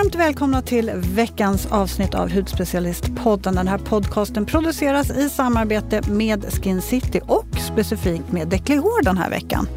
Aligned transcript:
Varmt 0.00 0.14
välkomna 0.14 0.62
till 0.62 0.90
veckans 0.94 1.66
avsnitt 1.66 2.14
av 2.14 2.30
Hudspecialistpodden. 2.32 3.54
Den 3.54 3.68
här 3.68 3.78
podcasten 3.78 4.46
produceras 4.46 5.10
i 5.10 5.30
samarbete 5.30 6.02
med 6.10 6.44
Skin 6.52 6.82
City 6.82 7.20
och 7.26 7.46
specifikt 7.72 8.32
med 8.32 8.48
Declihor 8.48 9.02
den 9.02 9.18
här 9.18 9.30
veckan. 9.30 9.68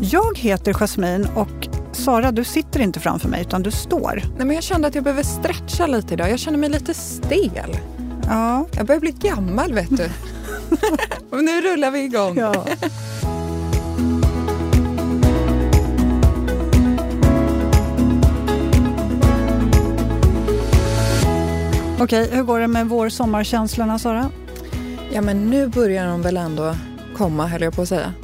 Jag 0.00 0.38
heter 0.38 0.72
Jasmin 0.72 1.28
och 1.34 1.68
Sara, 1.92 2.32
du 2.32 2.44
sitter 2.44 2.80
inte 2.80 3.00
framför 3.00 3.28
mig 3.28 3.40
utan 3.40 3.62
du 3.62 3.70
står. 3.70 4.22
Nej, 4.36 4.46
men 4.46 4.50
jag 4.50 4.64
kände 4.64 4.88
att 4.88 4.94
jag 4.94 5.04
behöver 5.04 5.22
stretcha 5.22 5.86
lite 5.86 6.14
idag. 6.14 6.30
Jag 6.30 6.38
känner 6.38 6.58
mig 6.58 6.70
lite 6.70 6.94
stel. 6.94 7.78
Ja. 8.28 8.66
Jag 8.76 8.86
börjar 8.86 9.00
bli 9.00 9.12
gammal 9.12 9.74
vet 9.74 9.96
du. 9.96 10.08
nu 11.42 11.60
rullar 11.60 11.90
vi 11.90 12.04
igång. 12.04 12.36
ja. 12.36 12.66
Okej, 22.02 22.30
hur 22.32 22.42
går 22.42 22.60
det 22.60 22.68
med 22.68 22.88
vår 22.88 23.08
sommarkänslorna 23.08 23.98
Sara? 23.98 24.30
Ja 25.12 25.20
men 25.20 25.50
nu 25.50 25.68
börjar 25.68 26.06
de 26.06 26.22
väl 26.22 26.36
ändå 26.36 26.76
komma 27.16 27.46
höll 27.46 27.62
jag 27.62 27.74
på 27.74 27.82
att 27.82 27.88
säga. 27.88 28.14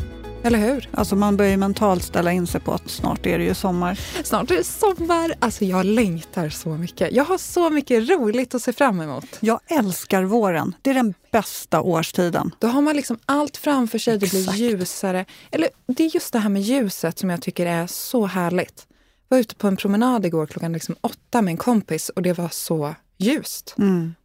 Eller 0.42 0.58
hur? 0.58 0.88
Alltså 0.92 1.16
man 1.16 1.36
börjar 1.36 1.50
ju 1.50 1.56
mentalt 1.56 2.02
ställa 2.02 2.32
in 2.32 2.46
sig 2.46 2.60
på 2.60 2.72
att 2.72 2.90
snart 2.90 3.26
är 3.26 3.38
det 3.38 3.44
ju 3.44 3.54
sommar. 3.54 4.00
Snart 4.24 4.50
är 4.50 4.56
det 4.56 4.64
sommar. 4.64 5.34
Alltså 5.38 5.64
jag 5.64 5.86
längtar 5.86 6.48
så 6.48 6.68
mycket. 6.68 7.12
Jag 7.12 7.24
har 7.24 7.38
så 7.38 7.70
mycket 7.70 8.08
roligt 8.08 8.54
att 8.54 8.62
se 8.62 8.72
fram 8.72 9.00
emot. 9.00 9.26
Jag 9.40 9.60
älskar 9.66 10.22
våren. 10.22 10.74
Det 10.82 10.90
är 10.90 10.94
den 10.94 11.14
bästa 11.32 11.80
årstiden. 11.80 12.50
Då 12.58 12.66
har 12.66 12.80
man 12.80 12.96
liksom 12.96 13.18
allt 13.26 13.56
framför 13.56 13.98
sig. 13.98 14.18
Det 14.18 14.30
blir 14.30 14.40
Exakt. 14.40 14.58
ljusare. 14.58 15.24
Eller 15.50 15.68
det 15.86 16.04
är 16.04 16.14
just 16.14 16.32
det 16.32 16.38
här 16.38 16.48
med 16.48 16.62
ljuset 16.62 17.18
som 17.18 17.30
jag 17.30 17.42
tycker 17.42 17.66
är 17.66 17.86
så 17.86 18.26
härligt. 18.26 18.86
Jag 19.28 19.36
var 19.36 19.40
ute 19.40 19.54
på 19.54 19.66
en 19.66 19.76
promenad 19.76 20.26
igår 20.26 20.46
klockan 20.46 20.72
liksom 20.72 20.96
åtta 21.00 21.42
med 21.42 21.52
en 21.52 21.58
kompis 21.58 22.08
och 22.08 22.22
det 22.22 22.32
var 22.32 22.48
så 22.48 22.94
ljust. 23.18 23.74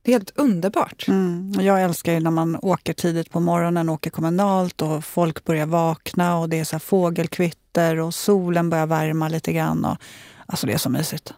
Det 0.02 0.12
är 0.12 0.16
helt 0.16 0.32
underbart. 0.36 1.06
Mm. 1.08 1.54
Jag 1.60 1.84
älskar 1.84 2.14
ju 2.14 2.20
när 2.20 2.32
man 2.32 2.56
åker 2.62 2.94
tidigt 2.94 3.30
på 3.32 3.40
morgonen, 3.40 3.90
åker 3.90 4.10
kommunalt 4.10 4.82
och 4.82 5.06
folk 5.06 5.44
börjar 5.46 5.66
vakna 5.66 6.38
och 6.38 6.50
det 6.50 6.60
är 6.60 6.64
så 6.64 6.80
fågelkvitter 6.80 7.98
och 8.00 8.14
solen 8.16 8.70
börjar 8.70 8.88
värma 8.88 9.28
lite 9.30 9.54
grann. 9.54 9.86
Och, 9.86 9.98
alltså 10.46 10.68
det 10.68 10.74
är 10.74 10.78
så 10.78 10.90
mysigt. 10.90 11.34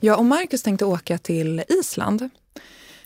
Jag 0.00 0.18
och 0.18 0.24
Marcus 0.24 0.62
tänkte 0.62 0.84
åka 0.84 1.18
till 1.18 1.62
Island. 1.68 2.30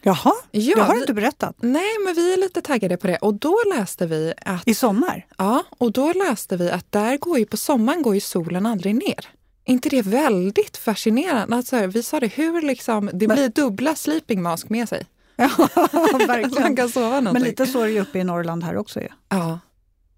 Jaha, 0.05 0.33
Ja, 0.51 0.61
jag 0.61 0.85
har 0.85 0.95
vi- 0.95 1.01
inte 1.01 1.15
berättat. 1.15 1.57
Nej, 1.61 1.91
men 2.05 2.15
vi 2.15 2.33
är 2.33 2.37
lite 2.37 2.63
taggade 2.63 2.97
på 2.97 3.07
det. 3.07 3.17
Och 3.17 3.35
då 3.35 3.57
läste 3.77 4.07
vi 4.07 4.35
att, 4.47 4.69
I 4.69 4.75
sommar? 4.75 5.27
ja, 5.39 5.65
och 5.79 5.93
då 5.93 6.13
läste 6.13 6.57
vi 6.57 6.71
att 6.71 6.93
där 6.93 7.17
går 7.17 7.39
ju 7.39 7.45
på 7.47 7.57
sommaren 7.57 8.03
går 8.03 8.15
ju 8.15 8.21
solen 8.21 8.67
aldrig 8.67 8.95
ner. 8.95 9.29
Inte 9.65 9.89
det 9.89 10.03
väldigt 10.03 10.77
fascinerande? 10.77 11.57
Alltså, 11.57 11.87
vi 11.87 12.03
sa 12.03 12.21
det, 12.21 12.27
hur 12.27 12.63
liksom, 12.63 13.11
det 13.13 13.27
blir 13.27 13.49
dubbla 13.49 13.95
sleeping 13.95 14.43
mask 14.43 14.69
med 14.69 14.89
sig. 14.89 15.07
Ja, 15.37 15.49
Så 15.49 16.19
man 16.19 16.27
verkligen. 16.27 16.77
kan 16.77 16.89
sova 16.89 17.09
någonting. 17.09 17.33
Men 17.33 17.43
lite 17.43 17.67
så 17.67 17.81
är 17.81 17.87
det 17.87 17.93
ju 17.93 18.01
uppe 18.01 18.19
i 18.19 18.25
Norrland 18.25 18.65
här 18.65 18.77
också. 18.77 19.01
Ju. 19.01 19.09
Ja. 19.29 19.61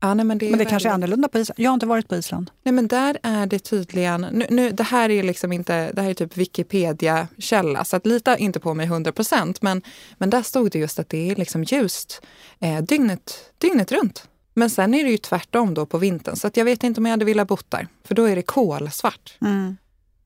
ja 0.00 0.14
nej, 0.14 0.24
men 0.26 0.38
det, 0.38 0.46
är 0.46 0.50
Men 0.50 0.58
det 0.58 0.64
kanske 0.64 0.88
är 0.88 0.92
annorlunda 0.92 1.28
på 1.28 1.38
Island. 1.38 1.60
Jag 1.60 1.70
har 1.70 1.74
inte 1.74 1.86
varit 1.86 2.08
på 2.08 2.16
Island. 2.16 2.50
Nej, 2.62 2.72
men 2.72 2.88
där 2.88 3.18
är 3.22 3.46
det 3.46 3.58
tydligen... 3.58 4.26
Nu, 4.32 4.46
nu, 4.50 4.70
det 4.70 4.82
här 4.82 5.10
är 5.10 5.22
liksom 5.22 5.52
inte... 5.52 5.92
Det 5.92 6.02
här 6.02 6.10
är 6.10 6.14
typ 6.14 6.36
Wikipedia-källa, 6.36 7.84
så 7.84 7.96
att 7.96 8.06
lita 8.06 8.36
inte 8.36 8.60
på 8.60 8.74
mig 8.74 8.86
100 8.86 9.12
procent. 9.12 9.62
Men, 9.62 9.82
men 10.18 10.30
där 10.30 10.42
stod 10.42 10.70
det 10.70 10.78
just 10.78 10.98
att 10.98 11.08
det 11.08 11.30
är 11.30 11.36
liksom 11.36 11.64
ljust 11.64 12.22
eh, 12.60 12.82
dygnet, 12.82 13.50
dygnet 13.58 13.92
runt. 13.92 14.28
Men 14.54 14.70
sen 14.70 14.94
är 14.94 15.04
det 15.04 15.10
ju 15.10 15.18
tvärtom 15.18 15.74
då 15.74 15.86
på 15.86 15.98
vintern, 15.98 16.36
så 16.36 16.46
att 16.46 16.56
jag 16.56 16.64
vet 16.64 16.84
inte 16.84 17.00
om 17.00 17.06
jag 17.06 17.10
hade 17.10 17.24
velat 17.24 17.48
bott 17.48 17.70
där. 17.70 17.88
För 18.04 18.14
då 18.14 18.24
är 18.24 18.36
det 18.36 18.42
kolsvart. 18.42 19.34
Mm. 19.40 19.76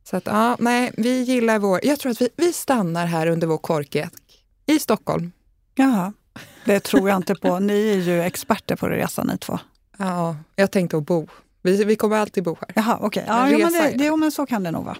Så 0.05 0.17
att 0.17 0.27
ja, 0.27 0.57
nej, 0.61 0.93
vi 0.97 1.23
gillar 1.23 1.59
vår... 1.59 1.81
Jag 1.83 1.99
tror 1.99 2.13
att 2.13 2.21
vi, 2.21 2.29
vi 2.37 2.53
stannar 2.53 3.07
här 3.07 3.27
under 3.27 3.47
vår 3.47 3.59
korkek 3.59 4.13
i 4.67 4.79
Stockholm. 4.79 5.33
Jaha, 5.75 6.13
det 6.65 6.81
tror 6.81 7.09
jag 7.09 7.17
inte 7.17 7.35
på. 7.35 7.59
Ni 7.59 7.89
är 7.89 7.97
ju 7.97 8.23
experter 8.23 8.77
på 8.77 8.89
resa 8.89 9.25
ni 9.25 9.39
två. 9.39 9.59
Ja, 9.99 10.37
jag 10.57 10.71
tänkte 10.71 10.97
att 10.97 11.07
bo. 11.07 11.29
Vi, 11.63 11.85
vi 11.85 11.97
kommer 11.97 12.17
alltid 12.17 12.45
bo 12.45 12.57
här. 12.61 12.73
Jaha, 12.75 12.99
okej. 13.01 13.25
En 13.29 13.51
Ja, 13.51 13.59
men 13.59 13.73
det, 13.73 13.95
det, 14.05 14.17
men 14.17 14.33
så 14.33 14.47
kan 14.47 14.63
det 14.63 14.71
nog 14.71 14.85
vara. 14.85 14.97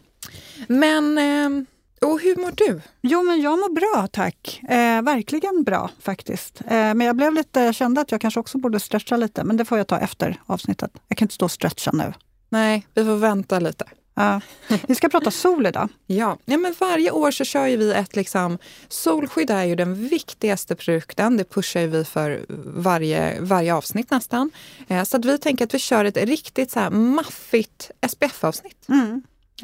Men, 0.69 1.19
eh, 1.19 1.65
och 2.01 2.21
hur 2.21 2.37
mår 2.37 2.53
du? 2.55 2.81
Jo, 3.03 3.23
men 3.23 3.41
jag 3.41 3.59
mår 3.59 3.75
bra 3.75 4.07
tack. 4.07 4.61
Eh, 4.69 5.03
verkligen 5.03 5.63
bra 5.63 5.91
faktiskt. 6.01 6.61
Eh, 6.61 6.71
men 6.71 7.01
jag 7.01 7.17
blev 7.17 7.35
lite, 7.35 7.73
kände 7.73 8.01
att 8.01 8.13
jag 8.13 8.21
kanske 8.21 8.41
också 8.41 8.59
borde 8.59 8.81
stretcha 8.81 9.17
lite, 9.17 9.45
men 9.45 9.57
det 9.57 9.65
får 9.65 9.79
jag 9.79 9.87
ta 9.87 9.99
efter 9.99 10.41
avsnittet. 10.47 10.91
Jag 11.09 11.19
kan 11.19 11.25
inte 11.25 11.35
stå 11.35 11.45
och 11.45 11.51
stretcha 11.51 11.91
nu. 11.93 12.13
Nej, 12.49 12.87
vi 12.95 13.05
får 13.05 13.17
vänta 13.17 13.59
lite. 13.59 13.85
Ja. 14.15 14.41
vi 14.89 14.95
ska 14.95 15.09
prata 15.09 15.31
sol 15.31 15.67
idag. 15.67 15.89
Ja. 16.07 16.39
ja, 16.45 16.57
men 16.57 16.75
varje 16.79 17.11
år 17.11 17.31
så 17.31 17.45
kör 17.45 17.77
vi 17.77 17.93
ett 17.93 18.17
liksom, 18.17 18.59
solskydd 18.89 19.51
är 19.51 19.65
ju 19.65 19.75
den 19.75 20.09
viktigaste 20.09 20.75
produkten. 20.75 21.37
Det 21.37 21.45
pushar 21.45 21.87
vi 21.87 22.05
för 22.05 22.47
varje, 22.65 23.41
varje 23.41 23.75
avsnitt 23.75 24.11
nästan. 24.11 24.51
Eh, 24.89 25.05
så 25.05 25.17
att 25.17 25.25
vi 25.25 25.39
tänker 25.39 25.65
att 25.65 25.75
vi 25.75 25.79
kör 25.79 26.05
ett 26.05 26.17
riktigt 26.17 26.71
så 26.71 26.81
här 26.81 26.91
maffigt 26.91 27.91
SPF-avsnitt. 28.09 28.85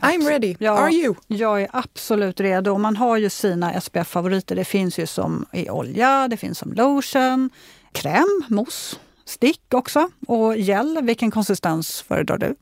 I'm 0.02 0.28
ready. 0.28 0.56
Ja. 0.58 0.72
Are 0.72 0.90
you? 0.90 1.14
Jag 1.26 1.62
är 1.62 1.68
absolut 1.72 2.40
redo. 2.40 2.72
Och 2.72 2.80
Man 2.80 2.96
har 2.96 3.16
ju 3.16 3.30
sina 3.30 3.80
SPF-favoriter. 3.80 4.56
Det 4.56 4.64
finns 4.64 4.98
ju 4.98 5.06
som 5.06 5.46
i 5.52 5.70
olja, 5.70 6.28
det 6.28 6.36
finns 6.36 6.58
som 6.58 6.72
lotion, 6.72 7.50
kräm, 7.92 8.42
mousse, 8.48 8.96
stick 9.24 9.74
också 9.74 10.10
och 10.26 10.56
gel. 10.56 10.98
Vilken 11.02 11.30
konsistens 11.30 12.02
föredrar 12.02 12.38
du? 12.38 12.54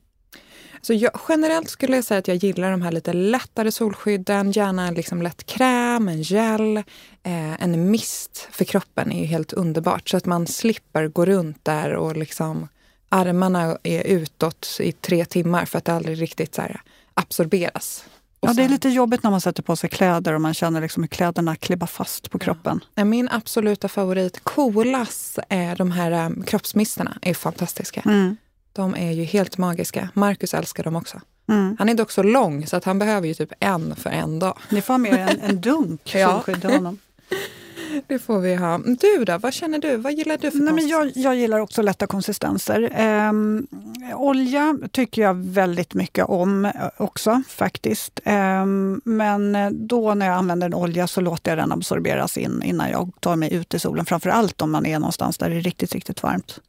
Så 0.81 0.93
jag, 0.93 1.11
generellt 1.29 1.69
skulle 1.69 1.95
jag 1.95 2.05
säga 2.05 2.17
att 2.19 2.27
jag 2.27 2.37
gillar 2.37 2.71
de 2.71 2.81
här 2.81 2.91
lite 2.91 3.13
lättare 3.13 3.71
solskydden. 3.71 4.51
Gärna 4.51 4.87
en 4.87 4.93
liksom 4.93 5.21
lätt 5.21 5.45
kräm, 5.45 6.07
en 6.07 6.21
gel, 6.21 6.77
eh, 7.23 7.63
en 7.63 7.91
mist 7.91 8.47
för 8.51 8.65
kroppen 8.65 9.11
är 9.11 9.19
ju 9.19 9.25
helt 9.25 9.53
underbart. 9.53 10.09
Så 10.09 10.17
att 10.17 10.25
man 10.25 10.47
slipper 10.47 11.07
gå 11.07 11.25
runt 11.25 11.65
där 11.65 11.93
och 11.93 12.17
liksom 12.17 12.67
armarna 13.09 13.77
är 13.83 14.03
utåt 14.03 14.77
i 14.79 14.91
tre 14.91 15.25
timmar 15.25 15.65
för 15.65 15.77
att 15.77 15.85
det 15.85 15.93
aldrig 15.93 16.21
riktigt 16.21 16.55
så 16.55 16.61
här 16.61 16.81
absorberas. 17.13 18.03
Och 18.39 18.49
Ja, 18.49 18.53
det 18.53 18.61
är 18.61 18.63
sen- 18.63 18.71
lite 18.71 18.89
jobbigt 18.89 19.23
när 19.23 19.31
man 19.31 19.41
sätter 19.41 19.63
på 19.63 19.75
sig 19.75 19.89
kläder 19.89 20.33
och 20.33 20.41
man 20.41 20.53
känner 20.53 20.81
liksom 20.81 21.03
hur 21.03 21.07
kläderna 21.07 21.55
klibbar 21.55 21.87
fast 21.87 22.31
på 22.31 22.39
kroppen. 22.39 22.79
Nej, 22.95 23.05
Min 23.05 23.29
absoluta 23.29 23.87
favorit, 23.87 24.43
Colas, 24.43 25.39
är 25.49 25.75
de 25.75 25.91
här 25.91 26.25
um, 26.25 26.43
kroppsmisterna 26.43 27.17
är 27.21 27.33
fantastiska. 27.33 28.01
Mm. 28.05 28.37
De 28.73 28.95
är 28.95 29.11
ju 29.11 29.23
helt 29.23 29.57
magiska. 29.57 30.09
Marcus 30.13 30.53
älskar 30.53 30.83
dem 30.83 30.95
också. 30.95 31.21
Mm. 31.49 31.75
Han 31.79 31.89
är 31.89 31.93
dock 31.93 32.11
så 32.11 32.23
lång 32.23 32.67
så 32.67 32.75
att 32.77 32.83
han 32.83 32.99
behöver 32.99 33.27
ju 33.27 33.33
typ 33.33 33.51
en 33.59 33.95
för 33.95 34.09
en 34.09 34.39
dag. 34.39 34.57
Ni 34.69 34.81
får 34.81 34.97
med 34.97 35.29
en, 35.29 35.39
en 35.49 35.61
dunk 35.61 36.01
Ja. 36.15 36.31
solskydd 36.31 36.61
till 36.61 36.69
honom. 36.69 36.97
Det 38.07 38.19
får 38.19 38.39
vi 38.39 38.55
ha. 38.55 38.77
Du 38.77 39.23
då, 39.25 39.37
vad 39.37 39.53
känner 39.53 39.79
du? 39.79 39.97
Vad 39.97 40.13
gillar 40.13 40.37
du 40.37 40.51
för 40.51 40.57
Nej, 40.59 40.73
men 40.73 40.87
jag, 40.87 41.11
jag 41.15 41.35
gillar 41.35 41.59
också 41.59 41.81
lätta 41.81 42.07
konsistenser. 42.07 42.89
Ehm, 42.93 43.67
olja 44.15 44.77
tycker 44.91 45.21
jag 45.21 45.33
väldigt 45.45 45.93
mycket 45.93 46.25
om 46.25 46.65
eh, 46.65 46.71
också 46.97 47.41
faktiskt. 47.47 48.19
Ehm, 48.23 49.01
men 49.05 49.55
eh, 49.55 49.69
då 49.69 50.13
när 50.13 50.25
jag 50.25 50.35
använder 50.35 50.67
en 50.67 50.73
olja 50.73 51.07
så 51.07 51.21
låter 51.21 51.51
jag 51.51 51.57
den 51.57 51.71
absorberas 51.71 52.37
in 52.37 52.63
innan 52.63 52.89
jag 52.89 53.11
tar 53.19 53.35
mig 53.35 53.53
ut 53.53 53.73
i 53.73 53.79
solen. 53.79 54.05
Framför 54.05 54.29
allt 54.29 54.61
om 54.61 54.71
man 54.71 54.85
är 54.85 54.99
någonstans 54.99 55.37
där 55.37 55.49
det 55.49 55.55
är 55.55 55.61
riktigt, 55.61 55.93
riktigt 55.93 56.23
varmt. 56.23 56.59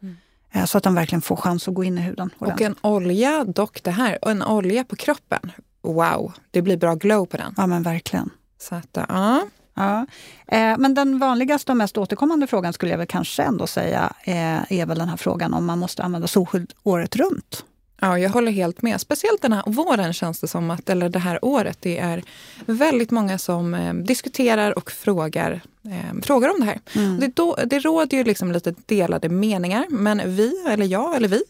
Eh, 0.53 0.65
Så 0.65 0.79
att 0.79 0.85
den 0.85 0.95
verkligen 0.95 1.23
får 1.23 1.37
chans 1.37 1.69
att 1.69 1.75
gå 1.75 1.85
in 1.85 1.99
i 1.99 2.01
huden. 2.01 2.31
Och 2.39 2.43
ordentligt. 2.43 2.69
en 2.69 2.75
olja, 2.83 3.45
dock 3.45 3.83
det 3.83 3.91
här, 3.91 4.19
och 4.23 4.31
en 4.31 4.43
olja 4.43 4.85
på 4.85 4.97
kroppen. 4.97 5.53
Wow, 5.83 6.33
det 6.51 6.63
blir 6.63 6.77
bra 6.77 6.95
glow 6.95 7.27
på 7.27 7.37
den. 7.37 7.55
Ja 7.57 7.67
men 7.67 7.83
verkligen. 7.83 8.31
Så 8.59 8.75
att, 8.75 8.89
ja. 9.09 9.43
Ja. 9.75 10.07
Eh, 10.47 10.79
Men 10.79 10.95
den 10.95 11.19
vanligaste 11.19 11.73
och 11.73 11.77
mest 11.77 11.99
återkommande 11.99 12.47
frågan 12.47 12.73
skulle 12.73 12.91
jag 12.91 12.99
väl 12.99 13.07
kanske 13.07 13.43
ändå 13.43 13.67
säga 13.67 14.13
eh, 14.25 14.73
är 14.73 14.87
väl 14.87 14.99
den 14.99 15.09
här 15.09 15.17
frågan 15.17 15.55
om 15.55 15.65
man 15.67 15.79
måste 15.79 16.03
använda 16.03 16.27
solskydd 16.29 16.73
året 16.83 17.17
runt. 17.17 17.65
Ja, 18.01 18.19
jag 18.19 18.31
håller 18.31 18.53
helt 18.53 18.83
med. 18.83 19.01
Speciellt 19.01 19.43
den 19.43 19.53
här 19.53 19.63
våren 19.67 20.13
känns 20.13 20.41
det 20.41 20.49
som 20.49 20.71
att, 20.71 20.89
eller 20.91 21.09
det 21.09 21.19
här 21.19 21.45
året, 21.45 21.79
det 21.81 21.99
är 21.99 22.23
väldigt 22.67 23.11
många 23.11 23.39
som 23.39 23.75
eh, 23.75 23.95
diskuterar 23.95 24.79
och 24.79 24.91
frågar, 24.91 25.61
eh, 25.85 26.21
frågar 26.23 26.49
om 26.49 26.61
det 26.61 26.67
här. 26.67 26.81
Och 27.15 27.21
Det, 27.21 27.37
då, 27.37 27.59
det 27.67 27.79
råder 27.79 28.17
ju 28.17 28.25
liksom 28.25 28.53
lite 28.53 28.75
delade 28.87 29.29
meningar, 29.29 29.87
men 29.91 30.37
vi, 30.37 30.65
eller 30.69 30.87
jag 30.87 31.17
eller 31.17 31.29
vi, 31.29 31.43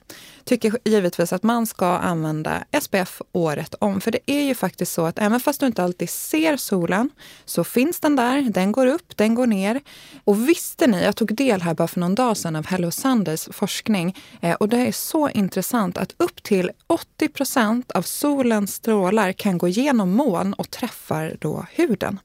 tycker 0.45 0.79
givetvis 0.85 1.33
att 1.33 1.43
man 1.43 1.67
ska 1.67 1.87
använda 1.87 2.65
SPF 2.81 3.23
året 3.33 3.75
om. 3.79 4.01
För 4.01 4.11
det 4.11 4.19
är 4.27 4.43
ju 4.43 4.55
faktiskt 4.55 4.93
så 4.93 5.07
att 5.07 5.19
även 5.19 5.41
fast 5.41 5.61
du 5.61 5.67
inte 5.67 5.85
alltid 5.85 6.11
ser 6.11 6.57
solen 6.57 7.11
så 7.45 7.65
finns 7.65 8.01
den 8.01 8.17
där, 8.17 8.43
den 8.43 8.73
går 8.73 8.87
upp, 8.87 9.17
den 9.17 9.35
går 9.35 9.47
ner. 9.47 9.81
Och 10.25 10.49
visste 10.49 10.87
ni, 10.87 11.03
jag 11.03 11.17
tog 11.17 11.35
del 11.35 11.63
här 11.63 11.75
bara 11.75 11.89
för 11.89 12.01
någon 12.01 12.15
dag 12.15 12.37
sedan 12.37 12.57
av 12.57 12.67
Hello 12.67 12.91
Sundays 12.91 13.49
forskning 13.53 14.17
eh, 14.41 14.55
och 14.55 14.69
det 14.69 14.79
är 14.79 14.93
så 14.93 15.29
intressant 15.29 15.99
att 15.99 16.15
upp 16.17 16.43
till 16.43 16.71
80 16.87 17.29
procent 17.29 17.91
av 17.91 18.03
solens 18.03 18.75
strålar 18.75 19.33
kan 19.33 19.59
gå 19.59 19.69
genom 19.69 20.11
moln 20.11 20.55
och 20.55 20.71
träffar 20.71 21.37
då 21.41 21.67
huden. 21.71 22.19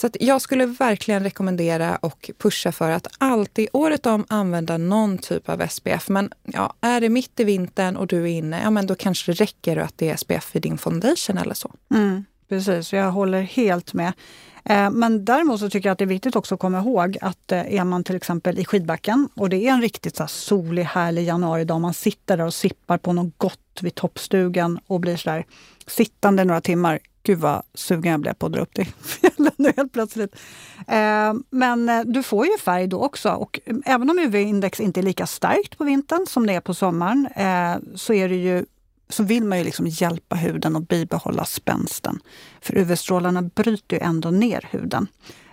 Så 0.00 0.06
att 0.06 0.16
jag 0.20 0.42
skulle 0.42 0.66
verkligen 0.66 1.22
rekommendera 1.22 1.96
och 1.96 2.30
pusha 2.38 2.72
för 2.72 2.90
att 2.90 3.06
alltid 3.18 3.68
året 3.72 4.06
om 4.06 4.24
använda 4.28 4.78
någon 4.78 5.18
typ 5.18 5.48
av 5.48 5.66
SPF. 5.68 6.08
Men 6.08 6.30
ja, 6.44 6.74
är 6.80 7.00
det 7.00 7.08
mitt 7.08 7.40
i 7.40 7.44
vintern 7.44 7.96
och 7.96 8.06
du 8.06 8.22
är 8.22 8.26
inne, 8.26 8.60
ja 8.62 8.70
men 8.70 8.86
då 8.86 8.94
kanske 8.94 9.32
det 9.32 9.40
räcker 9.40 9.76
att 9.76 9.98
det 9.98 10.10
är 10.10 10.16
SPF 10.16 10.56
i 10.56 10.60
din 10.60 10.78
foundation 10.78 11.38
eller 11.38 11.54
så. 11.54 11.72
Mm. 11.94 12.24
Precis, 12.48 12.92
jag 12.92 13.10
håller 13.10 13.42
helt 13.42 13.94
med. 13.94 14.12
Eh, 14.64 14.90
men 14.90 15.24
däremot 15.24 15.60
så 15.60 15.70
tycker 15.70 15.88
jag 15.88 15.92
att 15.92 15.98
det 15.98 16.04
är 16.04 16.06
viktigt 16.06 16.36
också 16.36 16.54
att 16.54 16.60
komma 16.60 16.78
ihåg 16.78 17.18
att 17.20 17.52
eh, 17.52 17.74
är 17.74 17.84
man 17.84 18.04
till 18.04 18.16
exempel 18.16 18.58
i 18.58 18.64
skidbacken 18.64 19.28
och 19.34 19.48
det 19.48 19.56
är 19.56 19.72
en 19.72 19.82
riktigt 19.82 20.16
så 20.16 20.26
solig, 20.26 20.82
härlig 20.82 21.24
januaridag, 21.24 21.80
man 21.80 21.94
sitter 21.94 22.36
där 22.36 22.44
och 22.44 22.54
sippar 22.54 22.98
på 22.98 23.12
något 23.12 23.38
gott 23.38 23.78
vid 23.80 23.94
toppstugan 23.94 24.80
och 24.86 25.00
blir 25.00 25.16
så 25.16 25.30
där 25.30 25.44
sittande 25.86 26.44
några 26.44 26.60
timmar. 26.60 26.98
Gud 27.22 27.38
vad 27.38 27.62
sugen 27.74 28.12
jag 28.12 28.20
blev 28.20 28.34
på 28.34 28.46
att 28.46 28.52
dra 28.52 28.60
upp 28.60 28.74
till 28.74 28.86
fjällen 29.02 29.52
nu 29.56 29.72
helt 29.76 29.92
plötsligt. 29.92 30.36
Eh, 30.88 31.34
men 31.50 31.88
eh, 31.88 32.00
du 32.04 32.22
får 32.22 32.46
ju 32.46 32.58
färg 32.58 32.86
då 32.86 33.04
också 33.04 33.30
och 33.30 33.60
eh, 33.64 33.76
även 33.84 34.10
om 34.10 34.18
UV-index 34.18 34.80
inte 34.80 35.00
är 35.00 35.02
lika 35.02 35.26
starkt 35.26 35.78
på 35.78 35.84
vintern 35.84 36.26
som 36.26 36.46
det 36.46 36.54
är 36.54 36.60
på 36.60 36.74
sommaren 36.74 37.28
eh, 37.36 37.76
så 37.94 38.12
är 38.12 38.28
det 38.28 38.36
ju 38.36 38.64
så 39.08 39.22
vill 39.22 39.44
man 39.44 39.58
ju 39.58 39.64
liksom 39.64 39.86
hjälpa 39.86 40.36
huden 40.36 40.76
att 40.76 40.88
bibehålla 40.88 41.44
spänsten. 41.44 42.20
För 42.60 42.76
UV-strålarna 42.78 43.42
bryter 43.42 43.96
ju 43.96 44.02
ändå 44.02 44.30
ner 44.30 44.68
huden, 44.70 45.06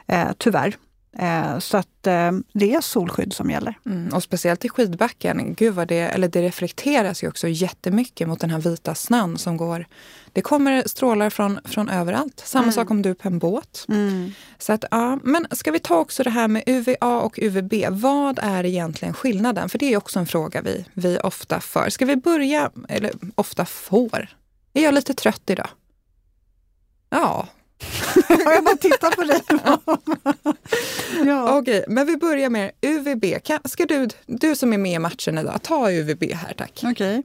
eh, 0.08 0.28
tyvärr. 0.38 0.76
Eh, 1.20 1.60
så 1.60 1.78
att 1.78 2.08
eh, 2.08 2.32
det 2.54 2.74
är 2.74 2.82
solskydd 2.82 3.34
som 3.34 3.50
gäller. 3.50 3.80
Mm, 3.86 4.14
och 4.14 4.24
speciellt 4.24 4.66
i 4.66 4.70
skidbacken, 4.70 5.54
gud 5.54 5.74
vad 5.74 5.88
det, 5.88 6.00
eller 6.00 6.28
det 6.28 6.42
reflekteras 6.42 7.24
ju 7.24 7.28
också 7.28 7.48
jättemycket 7.48 8.28
mot 8.28 8.40
den 8.40 8.50
här 8.50 8.60
vita 8.60 8.96
snön 8.96 9.38
som 9.38 9.58
går. 9.58 9.86
Det 10.34 10.42
kommer 10.42 10.84
strålar 10.88 11.30
från, 11.30 11.60
från 11.66 11.90
överallt. 11.90 12.42
Samma 12.46 12.64
mm. 12.64 12.74
sak 12.74 12.92
om 12.92 13.02
du 13.02 13.10
är 13.10 13.14
på 13.14 13.28
en 13.28 13.40
båt. 13.40 13.86
Mm. 13.90 14.32
Så 14.58 14.74
att, 14.74 14.86
ja, 14.92 15.20
men 15.24 15.48
ska 15.52 15.72
vi 15.72 15.80
ta 15.80 15.98
också 15.98 16.24
det 16.24 16.30
här 16.30 16.48
med 16.48 16.64
UVA 16.66 17.22
och 17.22 17.40
UVB. 17.42 17.74
Vad 17.90 18.40
är 18.42 18.66
egentligen 18.66 19.14
skillnaden? 19.14 19.70
För 19.70 19.80
det 19.80 19.94
är 19.94 19.98
också 19.98 20.20
en 20.20 20.28
fråga 20.28 20.62
vi, 20.62 20.86
vi 20.94 21.20
ofta 21.24 21.60
får. 21.60 21.90
Ska 21.90 22.06
vi 22.06 22.16
börja, 22.16 22.72
eller 22.90 23.12
ofta 23.36 23.66
får. 23.66 24.30
Är 24.74 24.84
jag 24.84 24.94
lite 24.94 25.14
trött 25.14 25.50
idag? 25.50 25.70
Ja, 27.10 27.48
jag 28.30 28.64
bara 28.64 28.76
tittar 28.76 29.12
på 29.12 29.24
dig. 29.24 29.42
ja. 31.26 31.58
Okej, 31.58 31.86
men 31.88 32.08
vi 32.08 32.18
börjar 32.18 32.50
med 32.50 32.72
UVB. 32.82 33.26
ska 33.66 33.86
du, 33.86 34.08
du 34.26 34.56
som 34.56 34.74
är 34.74 34.78
med 34.78 34.94
i 34.94 35.00
matchen 35.00 35.38
idag, 35.38 35.64
ta 35.64 35.92
UVB 35.92 36.24
här 36.34 36.54
tack. 36.54 36.82
Okej. 36.86 37.24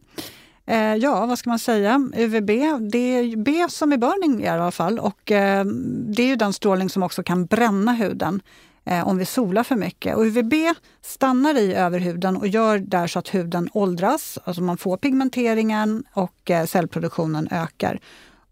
Eh, 0.66 0.94
ja, 0.94 1.26
vad 1.26 1.38
ska 1.38 1.50
man 1.50 1.58
säga? 1.58 2.10
UVB, 2.16 2.50
det 2.90 2.98
är 2.98 3.36
B 3.36 3.66
som 3.68 3.92
är 3.92 3.96
burning 3.96 4.42
i 4.42 4.48
alla 4.48 4.70
fall. 4.70 4.98
Och 4.98 5.32
eh, 5.32 5.64
det 6.08 6.22
är 6.22 6.26
ju 6.26 6.36
den 6.36 6.52
strålning 6.52 6.88
som 6.88 7.02
också 7.02 7.22
kan 7.22 7.46
bränna 7.46 7.92
huden 7.92 8.42
eh, 8.84 9.08
om 9.08 9.18
vi 9.18 9.24
solar 9.24 9.62
för 9.62 9.76
mycket. 9.76 10.16
Och 10.16 10.22
UVB 10.22 10.54
stannar 11.02 11.58
i 11.58 11.74
överhuden 11.74 12.36
och 12.36 12.48
gör 12.48 12.78
där 12.78 13.06
så 13.06 13.18
att 13.18 13.34
huden 13.34 13.68
åldras. 13.72 14.38
Alltså 14.44 14.62
man 14.62 14.76
får 14.76 14.96
pigmenteringen 14.96 16.04
och 16.12 16.50
cellproduktionen 16.66 17.48
ökar. 17.50 18.00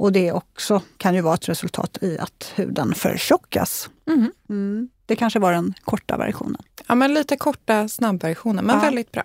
Och 0.01 0.13
det 0.13 0.33
också 0.33 0.83
kan 0.97 1.15
ju 1.15 1.21
vara 1.21 1.35
ett 1.35 1.49
resultat 1.49 1.99
i 2.01 2.19
att 2.19 2.53
huden 2.55 2.95
förtjockas. 2.95 3.91
Mm. 4.09 4.33
Mm. 4.49 4.89
Det 5.07 5.17
kanske 5.17 5.39
var 5.39 5.53
den 5.53 5.75
korta 5.85 6.17
versionen. 6.17 6.63
Ja, 6.89 6.95
men 6.95 7.15
lite 7.15 7.37
korta 7.37 7.89
snabbversionen, 7.89 8.65
men 8.65 8.77
ja. 8.77 8.83
väldigt 8.83 9.13
bra. 9.13 9.23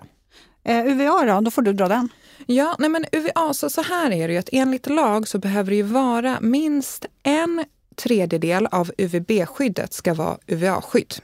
Eh, 0.64 0.86
UVA 0.86 1.24
då, 1.24 1.40
då 1.40 1.50
får 1.50 1.62
du 1.62 1.72
dra 1.72 1.88
den. 1.88 2.08
Ja, 2.46 2.76
nej 2.78 2.90
men 2.90 3.04
UVA, 3.12 3.54
så, 3.54 3.70
så 3.70 3.82
här 3.82 4.10
är 4.10 4.28
det 4.28 4.34
ju 4.34 4.38
att 4.38 4.48
enligt 4.52 4.86
lag 4.86 5.28
så 5.28 5.38
behöver 5.38 5.70
det 5.70 5.76
ju 5.76 5.82
vara 5.82 6.38
minst 6.40 7.06
en 7.22 7.64
tredjedel 7.94 8.66
av 8.66 8.92
UVB-skyddet 8.98 9.92
ska 9.92 10.14
vara 10.14 10.38
UVA-skydd. 10.46 11.14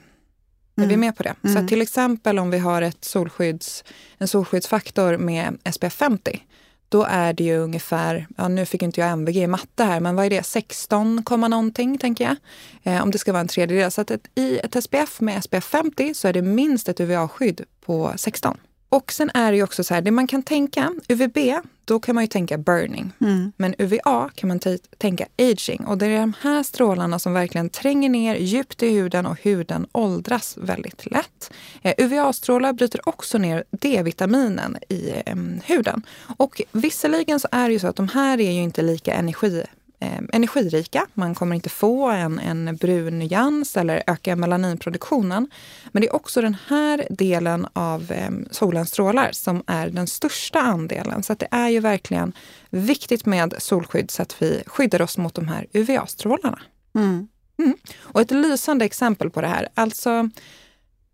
Är 0.76 0.86
vi 0.86 0.94
mm. 0.94 1.00
med 1.00 1.16
på 1.16 1.22
det? 1.22 1.34
Mm. 1.44 1.62
Så 1.62 1.68
till 1.68 1.82
exempel 1.82 2.38
om 2.38 2.50
vi 2.50 2.58
har 2.58 2.82
ett 2.82 3.04
solskydds, 3.04 3.84
en 4.18 4.28
solskyddsfaktor 4.28 5.16
med 5.16 5.58
SPF 5.72 5.94
50 5.94 6.42
då 6.92 7.04
är 7.04 7.32
det 7.32 7.44
ju 7.44 7.58
ungefär, 7.58 8.26
ja 8.36 8.48
nu 8.48 8.66
fick 8.66 8.82
inte 8.82 9.00
jag 9.00 9.10
MVG 9.10 9.36
i 9.36 9.46
matte 9.46 9.84
här, 9.84 10.00
men 10.00 10.16
vad 10.16 10.26
är 10.26 10.30
det, 10.30 10.42
16, 10.42 11.22
någonting 11.30 11.98
tänker 11.98 12.24
jag. 12.24 12.36
Eh, 12.82 13.02
om 13.02 13.10
det 13.10 13.18
ska 13.18 13.32
vara 13.32 13.40
en 13.40 13.48
tredjedel. 13.48 13.90
Så 13.90 14.00
att 14.00 14.10
ett, 14.10 14.28
i 14.34 14.58
ett 14.58 14.84
SPF 14.84 15.20
med 15.20 15.44
SPF 15.44 15.64
50 15.64 16.14
så 16.14 16.28
är 16.28 16.32
det 16.32 16.42
minst 16.42 16.88
ett 16.88 17.00
UVA-skydd 17.00 17.64
på 17.86 18.12
16. 18.16 18.58
Och 18.92 19.12
sen 19.12 19.30
är 19.34 19.50
det 19.50 19.56
ju 19.56 19.62
också 19.62 19.84
så 19.84 19.94
här, 19.94 20.00
det 20.00 20.10
man 20.10 20.26
kan 20.26 20.42
tänka, 20.42 20.92
UVB, 21.08 21.38
då 21.84 22.00
kan 22.00 22.14
man 22.14 22.24
ju 22.24 22.28
tänka 22.28 22.58
burning. 22.58 23.12
Mm. 23.20 23.52
Men 23.56 23.74
UVA 23.78 24.30
kan 24.34 24.48
man 24.48 24.60
tänka 24.98 25.26
aging. 25.38 25.84
Och 25.86 25.98
det 25.98 26.06
är 26.06 26.20
de 26.20 26.32
här 26.40 26.62
strålarna 26.62 27.18
som 27.18 27.32
verkligen 27.32 27.70
tränger 27.70 28.08
ner 28.08 28.34
djupt 28.34 28.82
i 28.82 28.88
huden 28.88 29.26
och 29.26 29.36
huden 29.42 29.86
åldras 29.92 30.56
väldigt 30.56 31.10
lätt. 31.10 31.52
Eh, 31.82 31.94
UVA-strålar 31.98 32.72
bryter 32.72 33.08
också 33.08 33.38
ner 33.38 33.64
D-vitaminen 33.70 34.76
i 34.88 35.12
eh, 35.26 35.36
huden. 35.64 36.02
Och 36.36 36.62
visserligen 36.72 37.40
så 37.40 37.48
är 37.50 37.68
det 37.68 37.72
ju 37.72 37.78
så 37.78 37.86
att 37.86 37.96
de 37.96 38.08
här 38.08 38.40
är 38.40 38.52
ju 38.52 38.62
inte 38.62 38.82
lika 38.82 39.14
energi 39.14 39.64
eh, 40.02 40.18
energirika. 40.32 41.06
Man 41.14 41.34
kommer 41.34 41.56
inte 41.56 41.68
få 41.68 42.08
en, 42.08 42.38
en 42.38 42.76
brun 42.76 43.18
nyans 43.18 43.76
eller 43.76 44.02
öka 44.06 44.36
melaninproduktionen. 44.36 45.50
Men 45.92 46.00
det 46.00 46.08
är 46.08 46.14
också 46.14 46.40
den 46.40 46.56
här 46.68 47.06
delen 47.10 47.66
av 47.72 48.12
eh, 48.12 48.30
solens 48.50 48.88
strålar 48.88 49.32
som 49.32 49.62
är 49.66 49.90
den 49.90 50.06
största 50.06 50.60
andelen. 50.60 51.22
Så 51.22 51.34
det 51.34 51.48
är 51.50 51.68
ju 51.68 51.80
verkligen 51.80 52.32
viktigt 52.70 53.26
med 53.26 53.54
solskydd 53.58 54.10
så 54.10 54.22
att 54.22 54.42
vi 54.42 54.62
skyddar 54.66 55.02
oss 55.02 55.18
mot 55.18 55.34
de 55.34 55.48
här 55.48 55.66
UVA-strålarna. 55.72 56.58
Mm. 56.94 57.28
Mm. 57.58 57.76
Och 58.00 58.20
ett 58.20 58.30
lysande 58.30 58.84
exempel 58.84 59.30
på 59.30 59.40
det 59.40 59.48
här, 59.48 59.68
alltså 59.74 60.30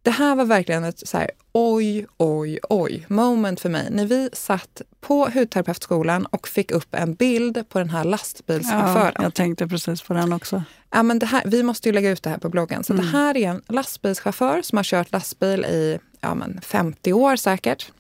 det 0.09 0.13
här 0.13 0.35
var 0.35 0.45
verkligen 0.45 0.85
ett 0.85 1.09
så 1.09 1.19
här, 1.19 1.31
oj, 1.53 2.07
oj, 2.17 2.59
oj 2.69 3.07
moment 3.09 3.61
för 3.61 3.69
mig. 3.69 3.89
När 3.91 4.07
vi 4.07 4.31
satt 4.33 4.83
på 5.01 5.29
hudterapeutskolan 5.35 6.27
och 6.27 6.49
fick 6.49 6.71
upp 6.71 6.95
en 6.95 7.15
bild 7.15 7.69
på 7.69 7.79
den 7.79 7.91
här 7.91 8.05
lastbilschauffören. 8.05 9.13
Ja, 9.15 9.23
jag 9.23 9.35
tänkte 9.35 9.69
precis 9.69 10.03
på 10.03 10.15
den 10.15 10.33
också. 10.33 10.63
Ja, 10.91 11.03
men 11.03 11.19
det 11.19 11.27
här, 11.27 11.43
vi 11.47 11.63
måste 11.63 11.89
ju 11.89 11.93
lägga 11.93 12.11
ut 12.11 12.23
det 12.23 12.31
här 12.31 12.39
på 12.39 12.49
bloggen. 12.49 12.85
Så 12.85 12.93
mm. 12.93 13.05
det 13.05 13.11
här 13.13 13.37
är 13.37 13.49
en 13.49 13.63
lastbilschaufför 13.69 14.63
som 14.63 14.77
har 14.77 14.85
kört 14.85 15.13
lastbil 15.13 15.65
i 15.65 15.99
ja, 16.21 16.35
men 16.35 16.61
50 16.61 17.13
år 17.13 17.37
säkert. 17.37 17.93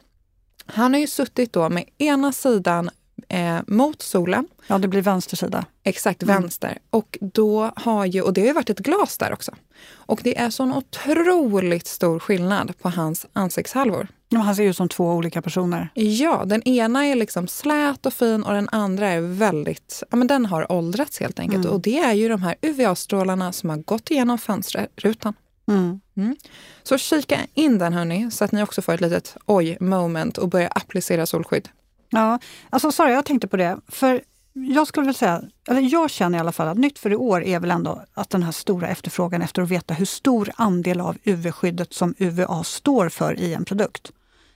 Han 0.67 0.93
har 0.93 1.01
ju 1.01 1.07
suttit 1.07 1.53
då 1.53 1.69
med 1.69 1.85
ena 1.99 2.33
sidan 2.33 2.91
eh, 3.29 3.59
mot 3.67 4.03
solen. 4.03 4.49
Ja, 4.67 4.79
det 4.79 4.89
blir 4.89 5.03
vänster 5.03 5.37
sida. 5.37 5.65
Exakt, 5.83 6.23
mm. 6.23 6.43
vänster. 6.43 6.79
Och, 6.91 7.19
då 7.21 7.73
har 7.77 8.07
ju, 8.07 8.23
och 8.23 8.33
det 8.33 8.41
har 8.41 8.49
ju 8.49 8.53
varit 8.53 8.71
ett 8.71 8.79
glas 8.79 9.19
där 9.19 9.33
också. 9.33 9.53
Och 9.93 10.21
det 10.23 10.39
är 10.39 10.51
sån 10.51 10.73
otroligt 10.73 11.87
stor 11.87 12.19
skillnad 12.19 12.79
på 12.79 12.89
hans 12.89 13.27
ansiktshalvor. 13.33 14.09
Ja, 14.29 14.39
han 14.39 14.57
ser 14.57 14.63
ut 14.63 14.77
som 14.77 14.89
två 14.89 15.13
olika 15.13 15.43
personer. 15.43 15.89
Ja, 15.95 16.43
den 16.47 16.63
ena 16.63 17.07
är 17.07 17.15
liksom 17.15 17.49
slät 17.49 18.07
och 18.07 18.13
fin 18.13 18.43
och 18.43 18.55
den 18.55 18.69
andra 18.73 19.09
är 19.09 19.21
väldigt, 19.21 20.03
ja 20.11 20.17
men 20.17 20.27
den 20.27 20.47
har 20.47 20.73
åldrats 20.73 21.21
helt 21.21 21.39
enkelt. 21.39 21.65
Mm. 21.65 21.75
Och 21.75 21.81
det 21.81 21.99
är 21.99 22.13
ju 22.13 22.29
de 22.29 22.43
här 22.43 22.55
UVA-strålarna 22.63 23.53
som 23.53 23.71
har 23.71 23.77
gått 23.77 24.11
igenom 24.11 24.39
fönsterrutan. 24.39 25.35
Mm. 25.69 26.01
Mm. 26.17 26.37
Så 26.83 26.99
kika 26.99 27.39
in 27.55 27.79
den 27.79 27.93
hörni, 27.93 28.31
så 28.31 28.45
att 28.45 28.53
ni 28.53 28.63
också 28.63 28.83
får 28.83 28.93
ett 28.93 29.01
litet 29.01 29.37
oj-moment 29.47 30.39
och 30.39 30.49
börjar 30.49 30.73
applicera 30.75 31.27
solskydd. 31.27 31.69
Ja, 32.11 32.39
alltså 32.71 32.93
Sara 32.93 33.11
jag 33.11 33.25
tänkte 33.25 33.49
på 33.49 33.57
det. 33.57 33.81
För 33.89 34.23
jag 34.53 34.87
skulle 34.87 35.07
väl 35.07 35.15
säga, 35.15 35.43
eller 35.69 35.81
jag 35.81 36.11
känner 36.11 36.39
i 36.39 36.41
alla 36.41 36.53
fall 36.53 36.69
att 36.69 36.79
nytt 36.79 36.99
för 36.99 37.13
i 37.13 37.17
år 37.17 37.43
är 37.43 37.61
väl 37.61 37.71
ändå 37.71 38.05
att 38.15 38.31
den 38.31 38.43
här 38.43 38.53
stora 38.53 38.89
efterfrågan 38.89 39.43
efter 39.43 39.63
att 39.63 39.69
veta 39.69 39.95
hur 39.95 40.05
stor 40.05 40.51
andel 40.57 41.01
av 41.01 41.17
UV-skyddet 41.25 41.93
som 41.93 42.15
UVA 42.19 42.65
står 42.65 43.09
för 43.09 43.41
i 43.41 43.55
en 43.55 43.65
produkt. 43.65 44.13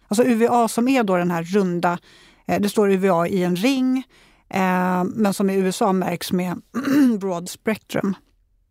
Alltså 0.08 0.24
UVA 0.24 0.68
som 0.68 0.88
är 0.88 1.02
då 1.02 1.16
den 1.16 1.30
här 1.30 1.42
runda, 1.42 1.98
eh, 2.46 2.60
det 2.60 2.68
står 2.68 2.90
UVA 2.90 3.28
i 3.28 3.42
en 3.42 3.56
ring, 3.56 3.98
eh, 4.48 5.04
men 5.04 5.34
som 5.34 5.50
i 5.50 5.54
USA 5.54 5.92
märks 5.92 6.32
med 6.32 6.62
broad 7.20 7.48
spectrum. 7.48 8.14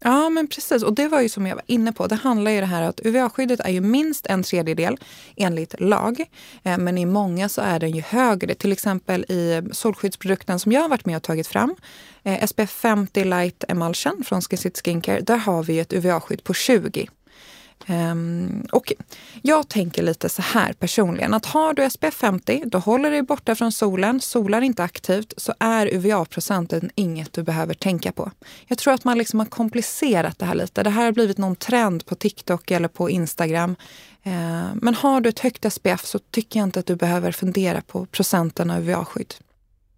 Ja, 0.03 0.29
men 0.29 0.47
precis. 0.47 0.83
Och 0.83 0.93
det 0.93 1.07
var 1.07 1.21
ju 1.21 1.29
som 1.29 1.47
jag 1.47 1.55
var 1.55 1.63
inne 1.67 1.91
på. 1.91 2.07
Det 2.07 2.15
handlar 2.15 2.51
ju 2.51 2.59
det 2.59 2.65
här 2.65 2.81
att 2.81 2.99
UVA-skyddet 3.03 3.59
är 3.59 3.69
ju 3.69 3.81
minst 3.81 4.27
en 4.27 4.43
tredjedel 4.43 4.97
enligt 5.35 5.79
lag. 5.79 6.25
Eh, 6.63 6.77
men 6.77 6.97
i 6.97 7.05
många 7.05 7.49
så 7.49 7.61
är 7.61 7.79
den 7.79 7.91
ju 7.91 8.01
högre. 8.01 8.53
Till 8.53 8.71
exempel 8.71 9.23
i 9.23 9.61
solskyddsprodukten 9.71 10.59
som 10.59 10.71
jag 10.71 10.81
har 10.81 10.89
varit 10.89 11.05
med 11.05 11.17
och 11.17 11.23
tagit 11.23 11.47
fram, 11.47 11.75
eh, 12.23 12.43
SPF 12.47 12.71
50 12.71 13.23
Light 13.23 13.63
Emulsion 13.67 14.23
från 14.25 14.41
Skin 14.41 14.71
Skincare, 14.83 15.21
där 15.21 15.37
har 15.37 15.63
vi 15.63 15.79
ett 15.79 15.93
UVA-skydd 15.93 16.43
på 16.43 16.53
20. 16.53 17.07
Um, 17.89 18.67
och 18.71 18.93
jag 19.41 19.67
tänker 19.67 20.03
lite 20.03 20.29
så 20.29 20.41
här 20.41 20.73
personligen, 20.73 21.33
att 21.33 21.45
har 21.45 21.73
du 21.73 21.89
SPF 21.89 22.13
50, 22.13 22.63
då 22.65 22.77
håller 22.77 23.11
dig 23.11 23.21
borta 23.21 23.55
från 23.55 23.71
solen, 23.71 24.21
solar 24.21 24.61
inte 24.61 24.83
aktivt, 24.83 25.33
så 25.37 25.53
är 25.59 25.87
UVA-procenten 25.93 26.91
inget 26.95 27.33
du 27.33 27.43
behöver 27.43 27.73
tänka 27.73 28.11
på. 28.11 28.31
Jag 28.67 28.77
tror 28.77 28.93
att 28.93 29.03
man 29.03 29.17
liksom 29.17 29.39
har 29.39 29.47
komplicerat 29.47 30.39
det 30.39 30.45
här 30.45 30.55
lite. 30.55 30.83
Det 30.83 30.89
här 30.89 31.05
har 31.05 31.11
blivit 31.11 31.37
någon 31.37 31.55
trend 31.55 32.05
på 32.05 32.15
TikTok 32.15 32.71
eller 32.71 32.87
på 32.87 33.09
Instagram. 33.09 33.75
Uh, 34.27 34.75
men 34.75 34.95
har 34.95 35.21
du 35.21 35.29
ett 35.29 35.39
högt 35.39 35.73
SPF 35.73 36.05
så 36.05 36.19
tycker 36.19 36.59
jag 36.59 36.67
inte 36.67 36.79
att 36.79 36.85
du 36.85 36.95
behöver 36.95 37.31
fundera 37.31 37.81
på 37.81 38.05
procenten 38.05 38.71
av 38.71 38.79
UVA-skydd. 38.79 39.33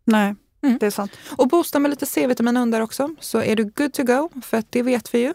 Nej, 0.05 0.35
mm. 0.63 0.77
det 0.77 0.85
är 0.85 0.91
sant. 0.91 1.11
Och 1.37 1.47
boosta 1.47 1.79
med 1.79 1.89
lite 1.89 2.05
C-vitamin 2.05 2.57
under 2.57 2.81
också, 2.81 3.15
så 3.19 3.41
är 3.41 3.55
du 3.55 3.63
good 3.63 3.93
to 3.93 4.03
go, 4.03 4.29
för 4.41 4.57
att 4.57 4.67
det 4.69 4.81
vet 4.81 5.13
vi 5.13 5.19
ju. 5.19 5.33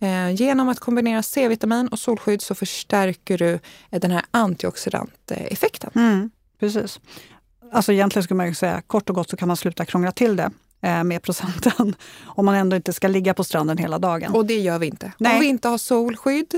Eh, 0.00 0.30
genom 0.30 0.68
att 0.68 0.80
kombinera 0.80 1.22
C-vitamin 1.22 1.88
och 1.88 1.98
solskydd 1.98 2.42
så 2.42 2.54
förstärker 2.54 3.38
du 3.38 3.58
eh, 3.90 4.00
den 4.00 4.10
här 4.10 4.24
antioxidanteffekten. 4.30 5.90
Mm, 5.94 6.30
precis. 6.60 7.00
Alltså 7.72 7.92
egentligen 7.92 8.24
skulle 8.24 8.36
man 8.36 8.54
säga 8.54 8.82
kort 8.86 9.08
och 9.10 9.14
gott 9.14 9.30
så 9.30 9.36
kan 9.36 9.48
man 9.48 9.56
sluta 9.56 9.84
krångla 9.84 10.12
till 10.12 10.36
det. 10.36 10.50
eh, 10.82 11.04
med 11.04 11.22
procenten 11.22 11.94
om 12.22 12.44
man 12.44 12.54
ändå 12.54 12.76
inte 12.76 12.92
ska 12.92 13.08
ligga 13.08 13.34
på 13.34 13.44
stranden 13.44 13.78
hela 13.78 13.98
dagen. 13.98 14.32
Och 14.34 14.46
det 14.46 14.58
gör 14.58 14.78
vi 14.78 14.86
inte. 14.86 15.12
Nej. 15.18 15.34
Om 15.34 15.40
vi 15.40 15.46
inte 15.46 15.68
har 15.68 15.78
solskydd, 15.78 16.54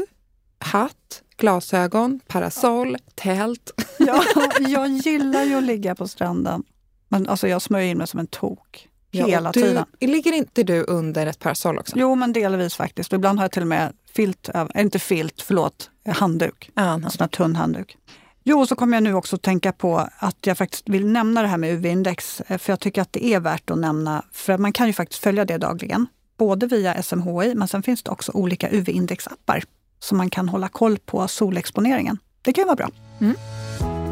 hatt, 0.59 1.23
glasögon, 1.37 2.21
parasoll, 2.27 2.97
tält. 3.15 3.71
Ja, 3.99 4.25
jag 4.61 4.89
gillar 4.89 5.45
ju 5.45 5.55
att 5.55 5.65
ligga 5.65 5.95
på 5.95 6.09
stranden. 6.09 6.63
Men 7.09 7.29
alltså 7.29 7.49
jag 7.49 7.63
smörjer 7.63 7.91
in 7.91 7.99
mig 7.99 8.07
som 8.07 8.21
en 8.21 8.27
tok. 8.27 8.89
Ja, 9.15 9.27
hela 9.27 9.53
du, 9.53 9.61
tiden. 9.61 9.85
Ligger 10.01 10.33
inte 10.33 10.63
du 10.63 10.85
under 10.89 11.27
ett 11.27 11.39
parasoll 11.39 11.79
också? 11.79 11.97
Jo, 11.99 12.15
men 12.15 12.33
delvis 12.33 12.75
faktiskt. 12.75 13.13
Ibland 13.13 13.39
har 13.39 13.45
jag 13.45 13.53
till 13.53 13.63
och 13.63 13.69
med 13.69 13.93
filt, 14.15 14.49
äh, 14.55 14.67
inte 14.77 14.99
filt, 14.99 15.43
förlåt, 15.43 15.91
handduk. 16.09 16.71
Ja, 16.75 16.83
En 16.95 17.11
sån 17.11 17.21
här 17.21 17.29
tunn 17.29 17.57
handduk. 17.57 17.97
Jo, 18.45 18.61
och 18.61 18.69
så 18.69 18.75
kommer 18.77 18.97
jag 18.97 19.03
nu 19.03 19.15
också 19.15 19.39
tänka 19.39 19.73
på 19.73 20.09
att 20.19 20.47
jag 20.47 20.59
faktiskt 20.59 20.89
vill 20.89 21.07
nämna 21.07 21.43
det 21.43 21.49
här 21.49 21.57
med 21.59 21.71
UV-index. 21.75 22.41
eh, 22.47 22.59
För 22.59 22.73
jag 22.73 22.81
tycker 22.81 23.03
att 23.03 23.13
det 23.13 23.25
är 23.25 23.41
värt 23.41 23.71
att 23.71 23.79
nämna. 23.79 24.25
För 24.33 24.59
man 24.59 24.73
kan 24.73 24.87
ju 24.87 24.93
faktiskt 24.93 25.23
följa 25.23 25.45
det 25.45 25.59
dagligen. 25.59 26.07
Både 26.39 26.67
via 26.67 27.03
SMHI, 27.03 27.55
men 27.55 27.69
sen 27.69 27.83
finns 27.83 28.03
det 28.03 28.11
också 28.11 28.33
olika 28.35 28.69
UV-indexappar. 28.71 29.63
Så 30.01 30.15
man 30.15 30.31
kan 30.31 30.49
hålla 30.49 30.69
koll 30.69 30.99
på 30.99 31.29
solexponeringen. 31.29 32.19
Det 32.43 32.53
kan 32.53 32.63
ju 32.63 32.67
vara 32.67 32.77
bra. 32.77 32.89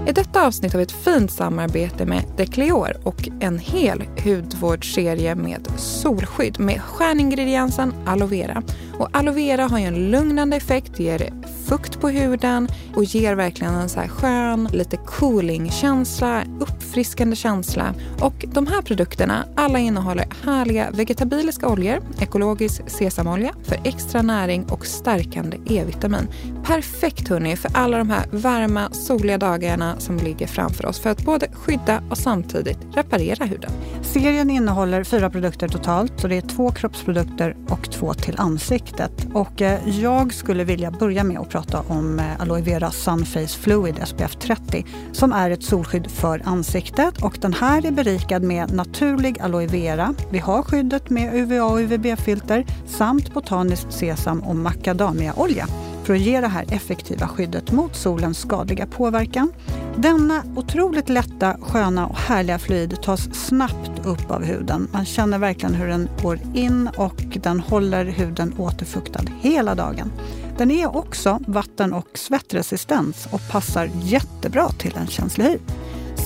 I 0.09 0.13
detta 0.13 0.47
avsnitt 0.47 0.73
har 0.73 0.79
vi 0.79 0.83
ett 0.83 1.05
fint 1.05 1.33
samarbete 1.33 2.07
med 2.07 2.25
Decleor 2.37 2.97
och 3.03 3.29
en 3.41 3.59
hel 3.59 4.03
hudvårdsserie 4.25 5.35
med 5.35 5.69
solskydd 5.77 6.61
med 6.61 6.81
stjärningrediensen 6.81 7.95
aloe 8.07 8.29
vera. 8.29 8.63
Och 9.01 9.09
aloe 9.13 9.35
vera 9.35 9.67
har 9.67 9.79
ju 9.79 9.85
en 9.85 10.11
lugnande 10.11 10.57
effekt, 10.57 11.01
ger 11.01 11.33
fukt 11.67 12.01
på 12.01 12.09
huden 12.09 12.69
och 12.95 13.05
ger 13.05 13.35
verkligen 13.35 13.75
en 13.75 13.89
så 13.89 14.01
här 14.01 14.09
skön, 14.09 14.69
lite 14.73 14.97
cooling-känsla, 14.97 16.45
uppfriskande 16.61 17.37
känsla. 17.37 17.95
Och 18.21 18.45
de 18.49 18.67
här 18.67 18.83
produkterna, 18.83 19.45
alla 19.57 19.79
innehåller 19.79 20.27
härliga 20.45 20.91
vegetabiliska 20.91 21.69
oljor, 21.69 22.03
ekologisk 22.21 22.91
sesamolja 22.91 23.55
för 23.65 23.81
extra 23.85 24.23
näring 24.23 24.65
och 24.71 24.87
stärkande 24.87 25.57
E-vitamin. 25.67 26.29
Perfekt 26.65 27.29
hörni 27.29 27.57
för 27.57 27.71
alla 27.75 27.99
de 27.99 28.11
här 28.11 28.25
varma, 28.31 28.93
soliga 28.93 29.39
dagarna 29.39 30.01
som 30.01 30.17
ligger 30.17 30.47
framför 30.47 30.87
oss 30.87 31.01
för 31.01 31.11
att 31.11 31.25
både 31.25 31.49
skydda 31.53 32.03
och 32.11 32.19
samtidigt 32.19 32.79
reparera 32.95 33.45
huden. 33.45 33.71
Serien 34.03 34.51
innehåller 34.51 35.05
fyra 35.05 35.31
produkter 35.31 35.69
totalt. 35.69 36.21
Så 36.21 36.29
det 36.29 36.37
är 36.37 36.41
två 36.41 36.71
kroppsprodukter 36.71 37.57
och 37.69 37.91
två 37.91 38.15
till 38.15 38.35
ansiktet. 38.39 38.90
Och 39.35 39.63
eh, 39.63 40.01
jag 40.01 40.35
skulle 40.35 40.65
vilja 40.65 40.91
börja 40.91 41.25
med 41.25 41.39
att 41.39 41.49
prata 41.49 41.81
om 41.89 42.19
eh, 42.19 42.41
Aloe 42.41 42.63
Vera 42.63 42.91
Sunface 42.91 43.59
Fluid 43.59 44.01
SPF 44.05 44.37
30 44.37 44.87
som 45.13 45.33
är 45.33 45.51
ett 45.51 45.63
solskydd 45.63 46.11
för 46.11 46.43
ansiktet. 46.45 47.23
Och 47.23 47.39
den 47.41 47.53
här 47.53 47.87
är 47.87 47.91
berikad 47.91 48.43
med 48.43 48.73
naturlig 48.73 49.41
aloe 49.41 49.67
vera. 49.67 50.15
Vi 50.31 50.39
har 50.39 50.63
skyddet 50.63 51.11
med 51.11 51.35
UVA 51.35 51.65
och 51.65 51.79
UVB-filter 51.79 52.67
samt 52.87 53.35
botaniskt 53.35 53.93
sesam 53.93 54.41
och 54.41 54.57
macadamiaolja 54.57 55.67
för 56.11 56.15
att 56.15 56.21
ge 56.21 56.41
det 56.41 56.49
här 56.49 56.65
effektiva 56.71 57.29
skyddet 57.29 57.73
mot 57.73 57.97
solens 57.97 58.39
skadliga 58.39 58.87
påverkan. 58.87 59.53
Denna 59.97 60.43
otroligt 60.57 61.09
lätta, 61.09 61.57
sköna 61.61 62.07
och 62.07 62.17
härliga 62.17 62.59
fluid 62.59 63.03
tas 63.03 63.35
snabbt 63.35 64.07
upp 64.07 64.31
av 64.31 64.45
huden. 64.45 64.89
Man 64.93 65.05
känner 65.05 65.39
verkligen 65.39 65.75
hur 65.75 65.87
den 65.87 66.09
går 66.23 66.39
in 66.55 66.91
och 66.97 67.15
den 67.43 67.61
håller 67.61 68.05
huden 68.05 68.55
återfuktad 68.59 69.23
hela 69.41 69.75
dagen. 69.75 70.13
Den 70.59 70.71
är 70.71 70.97
också 70.97 71.39
vatten 71.47 71.93
och 71.93 72.09
svettresistent 72.15 73.29
och 73.33 73.41
passar 73.51 73.91
jättebra 74.03 74.69
till 74.69 74.97
en 74.97 75.07
känslig 75.07 75.45
hy. 75.45 75.59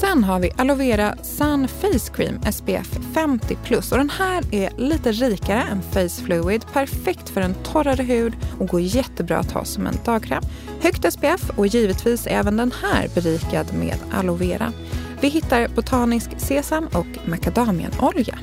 Sen 0.04 0.24
har 0.24 0.40
vi 0.40 0.50
Aloe 0.56 0.76
Vera 0.76 1.14
Sun 1.22 1.68
Face 1.68 2.12
Cream 2.14 2.52
SPF 2.52 2.98
50 3.14 3.56
plus 3.64 3.92
och 3.92 3.98
den 3.98 4.10
här 4.10 4.54
är 4.54 4.70
lite 4.78 5.12
rikare 5.12 5.62
än 5.62 5.82
Face 5.82 6.22
Fluid, 6.24 6.66
perfekt 6.72 7.28
för 7.28 7.40
en 7.40 7.54
torrare 7.54 8.02
hud 8.02 8.32
och 8.58 8.68
går 8.68 8.80
jättebra 8.80 9.38
att 9.38 9.52
ha 9.52 9.64
som 9.64 9.86
en 9.86 9.98
dagkräm. 10.04 10.42
Högt 10.80 11.12
SPF 11.12 11.50
och 11.56 11.66
givetvis 11.66 12.26
är 12.26 12.30
även 12.30 12.56
den 12.56 12.72
här 12.82 13.08
berikad 13.14 13.74
med 13.74 13.96
aloe 14.12 14.36
vera. 14.36 14.72
Vi 15.20 15.28
hittar 15.28 15.68
botanisk 15.68 16.30
sesam 16.36 16.86
och 16.86 17.28
Makadamianolja. 17.28 18.38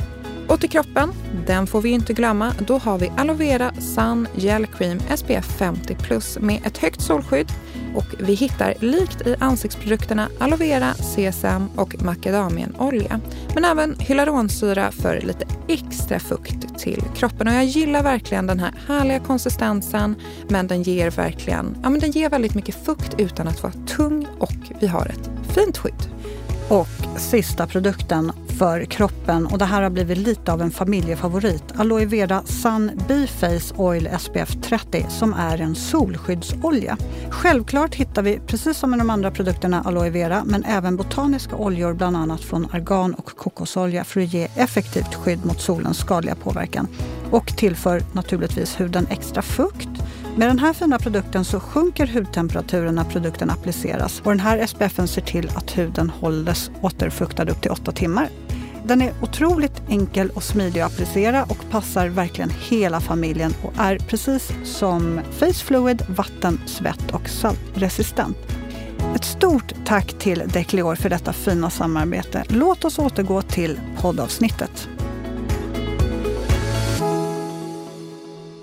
Och 0.51 0.59
till 0.59 0.69
kroppen, 0.69 1.11
den 1.47 1.67
får 1.67 1.81
vi 1.81 1.89
inte 1.89 2.13
glömma. 2.13 2.53
Då 2.67 2.77
har 2.77 2.97
vi 2.97 3.11
Aloe 3.17 3.35
Vera 3.35 3.73
Sun 3.73 4.27
Gel 4.35 4.65
Cream 4.65 4.99
SPF 5.15 5.45
50 5.45 5.95
plus 5.95 6.39
med 6.39 6.61
ett 6.65 6.77
högt 6.77 7.01
solskydd. 7.01 7.51
Och 7.95 8.05
vi 8.19 8.33
hittar 8.33 8.73
likt 8.79 9.27
i 9.27 9.35
ansiktsprodukterna 9.39 10.29
aloe 10.39 10.57
vera, 10.57 10.93
sesam 10.93 11.69
och 11.75 12.03
macadamianolja. 12.03 13.19
Men 13.53 13.65
även 13.65 13.95
hyaluronsyra 13.99 14.91
för 14.91 15.21
lite 15.21 15.45
extra 15.67 16.19
fukt 16.19 16.79
till 16.79 17.03
kroppen. 17.15 17.47
Och 17.47 17.53
jag 17.53 17.65
gillar 17.65 18.03
verkligen 18.03 18.47
den 18.47 18.59
här 18.59 18.73
härliga 18.87 19.19
konsistensen 19.19 20.15
men 20.49 20.67
den 20.67 20.83
ger 20.83 21.11
verkligen, 21.11 21.77
ja 21.83 21.89
men 21.89 21.99
den 21.99 22.11
ger 22.11 22.29
väldigt 22.29 22.55
mycket 22.55 22.85
fukt 22.85 23.15
utan 23.17 23.47
att 23.47 23.63
vara 23.63 23.73
tung 23.73 24.27
och 24.39 24.55
vi 24.79 24.87
har 24.87 25.05
ett 25.05 25.29
fint 25.55 25.77
skydd. 25.77 26.11
Och 26.69 26.87
sista 27.17 27.67
produkten 27.67 28.31
för 28.61 28.85
kroppen 28.85 29.45
och 29.45 29.57
det 29.57 29.65
här 29.65 29.81
har 29.81 29.89
blivit 29.89 30.17
lite 30.17 30.53
av 30.53 30.61
en 30.61 30.71
familjefavorit. 30.71 31.63
Aloe 31.77 32.05
Vera 32.05 32.43
Sun 32.45 32.91
Beface 33.07 33.73
Oil 33.77 34.09
SPF 34.19 34.55
30 34.61 35.05
som 35.09 35.33
är 35.33 35.61
en 35.61 35.75
solskyddsolja. 35.75 36.97
Självklart 37.29 37.95
hittar 37.95 38.21
vi, 38.21 38.39
precis 38.47 38.77
som 38.77 38.89
med 38.89 38.99
de 38.99 39.09
andra 39.09 39.31
produkterna, 39.31 39.81
aloe 39.81 40.09
vera 40.09 40.43
men 40.45 40.63
även 40.63 40.97
botaniska 40.97 41.55
oljor 41.55 41.93
bland 41.93 42.17
annat 42.17 42.41
från 42.41 42.67
argan 42.71 43.13
och 43.13 43.25
kokosolja 43.25 44.03
för 44.03 44.21
att 44.21 44.33
ge 44.33 44.47
effektivt 44.55 45.15
skydd 45.15 45.45
mot 45.45 45.61
solens 45.61 45.97
skadliga 45.97 46.35
påverkan 46.35 46.87
och 47.31 47.57
tillför 47.57 48.03
naturligtvis 48.13 48.79
huden 48.79 49.07
extra 49.09 49.41
fukt 49.41 49.89
med 50.35 50.49
den 50.49 50.59
här 50.59 50.73
fina 50.73 50.99
produkten 50.99 51.45
så 51.45 51.59
sjunker 51.59 52.07
hudtemperaturen 52.07 52.95
när 52.95 53.03
produkten 53.03 53.49
appliceras 53.49 54.21
och 54.23 54.31
den 54.31 54.39
här 54.39 54.67
SPFen 54.67 55.07
ser 55.07 55.21
till 55.21 55.51
att 55.55 55.77
huden 55.77 56.09
hålls 56.09 56.71
återfuktad 56.81 57.49
upp 57.49 57.61
till 57.61 57.71
8 57.71 57.91
timmar. 57.91 58.29
Den 58.87 59.01
är 59.01 59.13
otroligt 59.21 59.81
enkel 59.89 60.29
och 60.29 60.43
smidig 60.43 60.81
att 60.81 60.93
applicera 60.93 61.43
och 61.43 61.69
passar 61.71 62.07
verkligen 62.07 62.49
hela 62.49 63.01
familjen 63.01 63.53
och 63.63 63.73
är 63.77 63.97
precis 63.97 64.51
som 64.63 65.21
Face 65.31 65.53
Fluid 65.53 66.05
vatten-, 66.09 66.61
svett 66.65 67.11
och 67.11 67.29
saltresistent. 67.29 68.37
Ett 69.15 69.23
stort 69.23 69.73
tack 69.85 70.13
till 70.19 70.43
Declior 70.53 70.95
för 70.95 71.09
detta 71.09 71.33
fina 71.33 71.69
samarbete. 71.69 72.43
Låt 72.47 72.85
oss 72.85 72.99
återgå 72.99 73.41
till 73.41 73.79
poddavsnittet. 74.01 74.89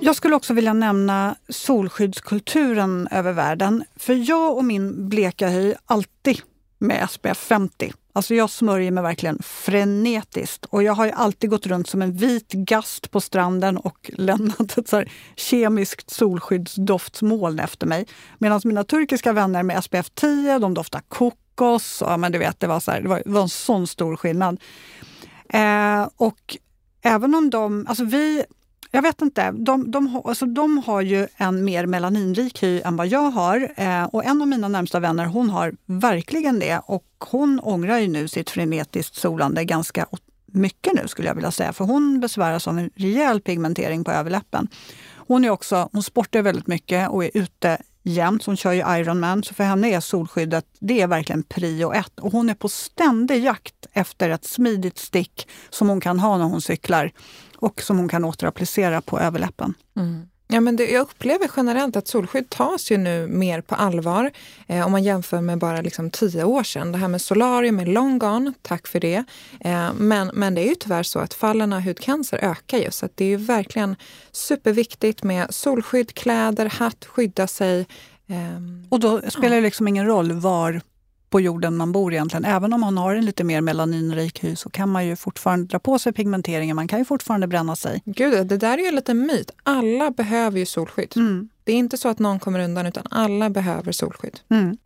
Jag 0.01 0.17
skulle 0.17 0.37
också 0.37 0.55
vilja 0.55 0.73
nämna 0.73 1.37
solskyddskulturen 1.49 3.09
över 3.11 3.33
världen. 3.33 3.85
För 3.97 4.31
jag 4.31 4.57
och 4.57 4.65
min 4.65 5.09
bleka 5.09 5.49
hy 5.49 5.75
alltid 5.87 6.41
med 6.79 7.11
SPF 7.11 7.39
50. 7.39 7.93
Alltså 8.13 8.35
jag 8.35 8.51
smörjer 8.51 8.91
mig 8.91 9.03
verkligen 9.03 9.43
frenetiskt 9.43 10.65
och 10.65 10.83
jag 10.83 10.93
har 10.93 11.07
ju 11.07 11.13
alltid 11.13 11.51
gått 11.51 11.67
runt 11.67 11.89
som 11.89 12.03
en 12.03 12.13
vit 12.13 12.53
gast 12.53 13.11
på 13.11 13.21
stranden 13.21 13.77
och 13.77 14.11
lämnat 14.17 14.79
ett 14.79 14.89
så 14.89 14.97
här 14.97 15.13
kemiskt 15.37 16.11
solskyddsdoftsmoln 16.11 17.59
efter 17.59 17.87
mig. 17.87 18.07
Medan 18.39 18.61
mina 18.65 18.85
turkiska 18.85 19.33
vänner 19.33 19.63
med 19.63 19.85
SPF 19.85 20.11
10, 20.11 20.59
de 20.59 20.75
doftar 20.75 21.03
kokos. 21.09 22.03
Och, 22.03 22.11
ja, 22.11 22.17
men 22.17 22.33
du 22.33 22.39
vet, 22.39 22.61
det, 22.61 22.67
var 22.67 22.81
så 22.81 22.91
här, 22.91 23.01
det, 23.01 23.09
var, 23.09 23.23
det 23.25 23.31
var 23.31 23.43
en 23.43 23.49
sån 23.49 23.87
stor 23.87 24.17
skillnad. 24.17 24.61
Eh, 25.49 26.09
och 26.17 26.57
även 27.03 27.35
om 27.35 27.51
de, 27.51 27.87
alltså 27.89 28.05
vi 28.05 28.45
jag 28.91 29.03
vet 29.03 29.23
inte. 29.23 29.51
De, 29.51 29.91
de, 29.91 30.07
har- 30.07 30.29
alltså 30.29 30.47
de 30.47 30.79
har 30.87 31.01
ju 31.01 31.27
en 31.37 31.65
mer 31.65 31.87
melaninrik 31.87 32.63
hy 32.63 32.81
än 32.85 32.97
vad 32.97 33.07
jag 33.07 33.31
har. 33.31 33.73
Eh, 33.77 34.05
och 34.05 34.25
en 34.25 34.43
av 34.43 34.49
mina 34.49 34.69
närmsta 34.69 35.01
vänner 35.01 35.27
hon 35.27 35.51
har 35.51 35.73
verkligen 35.87 36.59
det. 36.59 36.81
Och 36.87 37.05
hon 37.19 37.61
ångrar 37.61 37.99
ju 37.99 38.09
nu 38.09 38.29
sitt 38.29 38.51
frenetiskt 38.51 39.15
solande 39.15 39.65
ganska 39.65 40.07
mycket 40.53 40.93
nu 40.95 41.09
skulle 41.09 41.29
jag 41.29 41.35
vilja 41.35 41.51
säga. 41.51 41.73
För 41.73 41.85
hon 41.85 42.21
besväras 42.21 42.69
av 42.69 42.79
en 42.79 42.91
rejäl 42.95 43.41
pigmentering 43.41 44.05
på 44.05 44.11
överläppen. 44.11 44.69
Hon, 45.17 45.45
är 45.45 45.51
också, 45.51 45.89
hon 45.93 46.03
sportar 46.03 46.43
väldigt 46.43 46.67
mycket 46.67 47.09
och 47.11 47.25
är 47.25 47.31
ute 47.35 47.79
jämt. 48.03 48.45
Hon 48.45 48.57
kör 48.57 48.73
ju 48.73 48.99
Ironman, 48.99 49.43
så 49.43 49.55
för 49.55 49.65
henne 49.65 49.89
är 49.89 50.01
solskyddet 50.01 50.65
det 50.81 51.01
är 51.01 51.07
verkligen 51.07 51.43
prio 51.43 51.93
ett. 51.93 52.21
Och 52.21 52.33
hon 52.33 52.51
är 52.51 52.55
på 52.55 52.69
ständig 52.69 53.45
jakt 53.45 53.87
efter 53.93 54.31
ett 54.31 54.45
smidigt 54.45 54.99
stick 54.99 55.49
som 55.71 55.89
hon 55.89 56.01
kan 56.01 56.19
ha 56.19 56.37
när 56.39 56.45
hon 56.45 56.61
cyklar 56.61 57.13
och 57.61 57.83
som 57.83 57.99
hon 57.99 58.09
kan 58.09 58.25
återapplicera 58.25 59.01
på 59.01 59.19
överläppen. 59.21 59.75
Ja, 60.51 60.61
men 60.61 60.77
det, 60.77 60.91
jag 60.91 61.03
upplever 61.03 61.51
generellt 61.57 61.97
att 61.97 62.09
solskydd 62.09 62.51
tas 62.51 62.91
ju 62.91 62.97
nu 62.99 63.27
mer 63.27 63.61
på 63.61 63.75
allvar 63.75 64.31
eh, 64.67 64.87
om 64.87 64.93
man 64.93 65.03
jämför 65.03 65.41
med 65.41 65.59
bara 65.59 65.81
liksom 65.81 66.11
tio 66.11 66.45
år 66.45 66.63
sedan. 66.63 66.93
Det 66.93 66.99
här 66.99 67.09
med 67.09 67.21
solarium 67.23 67.79
är 67.81 67.87
long 67.87 68.19
gone, 68.19 68.53
tack 68.63 68.87
för 68.87 69.01
det. 69.01 69.25
Eh, 69.61 69.93
men, 69.95 70.31
men 70.35 70.55
det 70.55 70.61
är 70.61 70.69
ju 70.69 70.75
tyvärr 70.75 71.03
så 71.03 71.19
att 71.19 71.35
fallen 71.35 71.73
av 71.73 71.81
hudcancer 71.81 72.39
ökar 72.43 72.79
ju 72.79 72.91
så 72.91 73.07
att 73.07 73.13
det 73.17 73.25
är 73.25 73.29
ju 73.29 73.37
verkligen 73.37 73.97
superviktigt 74.33 75.23
med 75.23 75.55
solskydd, 75.55 76.15
kläder, 76.15 76.67
hatt, 76.67 77.05
skydda 77.05 77.47
sig. 77.47 77.87
ehm, 78.29 78.87
Och 78.89 79.01
då 79.01 79.21
spelar 79.31 79.57
det 79.57 79.63
liksom 79.63 79.89
ingen 79.89 80.07
roll 80.07 80.33
var 80.33 80.81
på 81.31 81.41
jorden 81.41 81.77
man 81.77 81.93
bor 81.93 82.13
egentligen. 82.13 82.45
Även 82.45 82.73
om 82.73 82.81
man 82.81 82.99
har 82.99 83.15
en 83.15 83.25
lite 83.25 83.45
mer 83.45 83.61
melaninrik 83.61 84.45
hy 84.45 84.57
så 84.57 84.71
kan 84.71 84.89
man 84.89 85.07
ju 85.07 85.17
fortfarande 85.17 85.67
dra 85.67 85.79
på 85.79 85.99
sig 85.99 86.13
pigmenteringen. 86.13 86.77
Man 86.77 86.89
kan 86.89 86.99
ju 86.99 87.05
fortfarande 87.05 87.47
bränna 87.47 87.77
sig. 87.77 88.03
Gud, 88.05 88.47
det 88.47 88.57
där 88.57 88.79
är 88.79 88.83
ju 88.83 88.91
lite 88.91 89.15
myt. 89.15 89.51
Alla 89.63 90.11
behöver 90.11 90.59
ju 90.59 90.67
solskydd. 90.67 91.13
Mm. 91.17 91.49
Det 91.65 91.73
är 91.73 91.77
inte 91.77 91.97
så 91.97 92.09
att 92.09 92.19
någon 92.19 92.39
kommer 92.39 92.61
undan 92.61 92.87
utan 92.87 93.05
alla 93.11 93.51
behöver 93.51 93.93
solskydd. 93.93 94.41
Mm. 94.49 94.77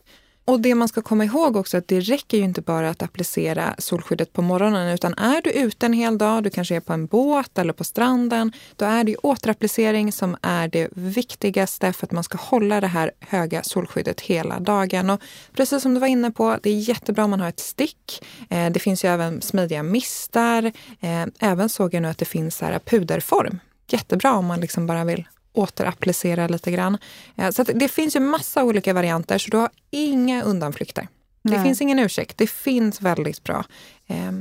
Och 0.45 0.61
det 0.61 0.75
man 0.75 0.89
ska 0.89 1.03
komma 1.03 1.25
ihåg 1.25 1.57
också 1.57 1.77
är 1.77 1.79
att 1.79 1.89
det 1.89 2.01
räcker 2.01 2.39
ju 2.39 2.45
inte 2.45 2.61
bara 2.61 2.91
att 2.91 3.03
applicera 3.03 3.75
solskyddet 3.79 4.33
på 4.33 4.43
morgonen 4.43 4.95
utan 4.95 5.15
är 5.15 5.43
du 5.43 5.51
ute 5.51 5.87
en 5.87 5.93
hel 5.93 6.19
dag, 6.19 6.45
du 6.45 6.51
kanske 6.51 6.77
är 6.77 6.81
på 6.81 6.93
en 6.93 7.07
båt 7.07 7.59
eller 7.59 7.73
på 7.73 7.85
stranden, 7.85 8.53
då 8.77 8.85
är 8.85 9.05
det 9.05 9.11
ju 9.11 9.17
återapplicering 9.17 10.13
som 10.13 10.37
är 10.43 10.69
det 10.69 10.89
viktigaste 10.93 11.93
för 11.93 12.07
att 12.07 12.13
man 12.13 12.25
ska 12.25 12.39
hålla 12.39 12.81
det 12.81 12.87
här 12.87 13.11
höga 13.21 13.63
solskyddet 13.63 14.21
hela 14.21 14.61
dagen. 14.61 15.11
Och 15.11 15.21
precis 15.57 15.83
som 15.83 15.95
du 15.95 16.01
var 16.01 16.09
inne 16.09 16.31
på, 16.31 16.59
det 16.63 16.71
är 16.71 16.89
jättebra 16.89 17.25
om 17.25 17.31
man 17.31 17.41
har 17.41 17.49
ett 17.49 17.61
stick. 17.61 18.25
Eh, 18.51 18.71
det 18.71 18.81
finns 18.81 19.05
ju 19.05 19.09
även 19.09 19.43
smidiga 19.43 19.83
mistar. 19.83 20.73
Eh, 21.01 21.27
även 21.39 21.69
såg 21.69 21.95
jag 21.95 22.03
nu 22.03 22.09
att 22.09 22.19
det 22.19 22.25
finns 22.25 22.57
så 22.57 22.65
här 22.65 22.79
puderform. 22.79 23.59
Jättebra 23.89 24.33
om 24.33 24.47
man 24.47 24.61
liksom 24.61 24.87
bara 24.87 25.05
vill 25.05 25.25
återapplicera 25.53 26.49
lite 26.49 26.71
grann. 26.71 26.99
Eh, 27.37 27.51
så 27.51 27.63
det 27.63 27.89
finns 27.89 28.17
ju 28.17 28.21
massa 28.21 28.65
olika 28.65 28.93
varianter 28.93 29.39
så 29.39 29.51
du 29.51 29.57
har 29.57 29.71
inga 29.91 30.43
undanflykter. 30.43 31.09
Nej. 31.43 31.59
Det 31.59 31.65
finns 31.65 31.81
ingen 31.81 31.99
ursäkt. 31.99 32.39
Det 32.39 32.47
finns 32.47 33.01
väldigt 33.03 33.45
bra 33.45 33.65
eh, 34.07 34.33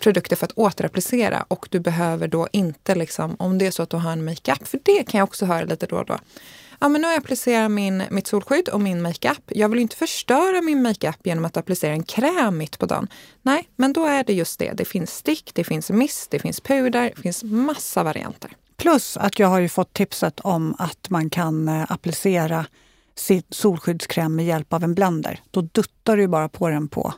produkter 0.00 0.36
för 0.36 0.46
att 0.46 0.52
återapplicera 0.52 1.44
och 1.48 1.68
du 1.70 1.80
behöver 1.80 2.28
då 2.28 2.48
inte, 2.52 2.94
liksom, 2.94 3.36
om 3.38 3.58
det 3.58 3.66
är 3.66 3.70
så 3.70 3.82
att 3.82 3.90
du 3.90 3.96
har 3.96 4.12
en 4.12 4.24
makeup, 4.24 4.68
för 4.68 4.80
det 4.82 5.02
kan 5.02 5.18
jag 5.18 5.28
också 5.28 5.46
höra 5.46 5.64
lite 5.64 5.86
då 5.86 5.96
och 5.96 6.06
då. 6.06 6.18
Ja, 6.80 6.88
men 6.88 7.00
nu 7.00 7.06
har 7.06 7.12
jag 7.12 7.18
applicerat 7.18 7.70
min, 7.70 8.02
mitt 8.10 8.26
solskydd 8.26 8.68
och 8.68 8.80
min 8.80 9.02
makeup. 9.02 9.42
Jag 9.46 9.68
vill 9.68 9.78
inte 9.78 9.96
förstöra 9.96 10.62
min 10.62 10.82
makeup 10.82 11.16
genom 11.24 11.44
att 11.44 11.56
applicera 11.56 11.92
en 11.92 12.02
kräm 12.02 12.58
mitt 12.58 12.78
på 12.78 12.86
dagen. 12.86 13.08
Nej, 13.42 13.68
men 13.76 13.92
då 13.92 14.06
är 14.06 14.24
det 14.24 14.32
just 14.32 14.58
det. 14.58 14.72
Det 14.72 14.84
finns 14.84 15.10
stick, 15.10 15.50
det 15.54 15.64
finns 15.64 15.90
mist, 15.90 16.30
det 16.30 16.38
finns 16.38 16.60
puder, 16.60 17.12
det 17.16 17.22
finns 17.22 17.44
massa 17.44 18.02
varianter. 18.02 18.50
Plus 18.76 19.16
att 19.16 19.38
jag 19.38 19.48
har 19.48 19.58
ju 19.58 19.68
fått 19.68 19.92
tipset 19.92 20.40
om 20.40 20.74
att 20.78 21.10
man 21.10 21.30
kan 21.30 21.68
eh, 21.68 21.92
applicera 21.92 22.66
sin 23.14 23.42
solskyddskräm 23.50 24.36
med 24.36 24.46
hjälp 24.46 24.72
av 24.72 24.84
en 24.84 24.94
blender. 24.94 25.40
Då 25.50 25.60
duttar 25.60 26.16
du 26.16 26.28
bara 26.28 26.48
på 26.48 26.68
den 26.68 26.88
på 26.88 27.14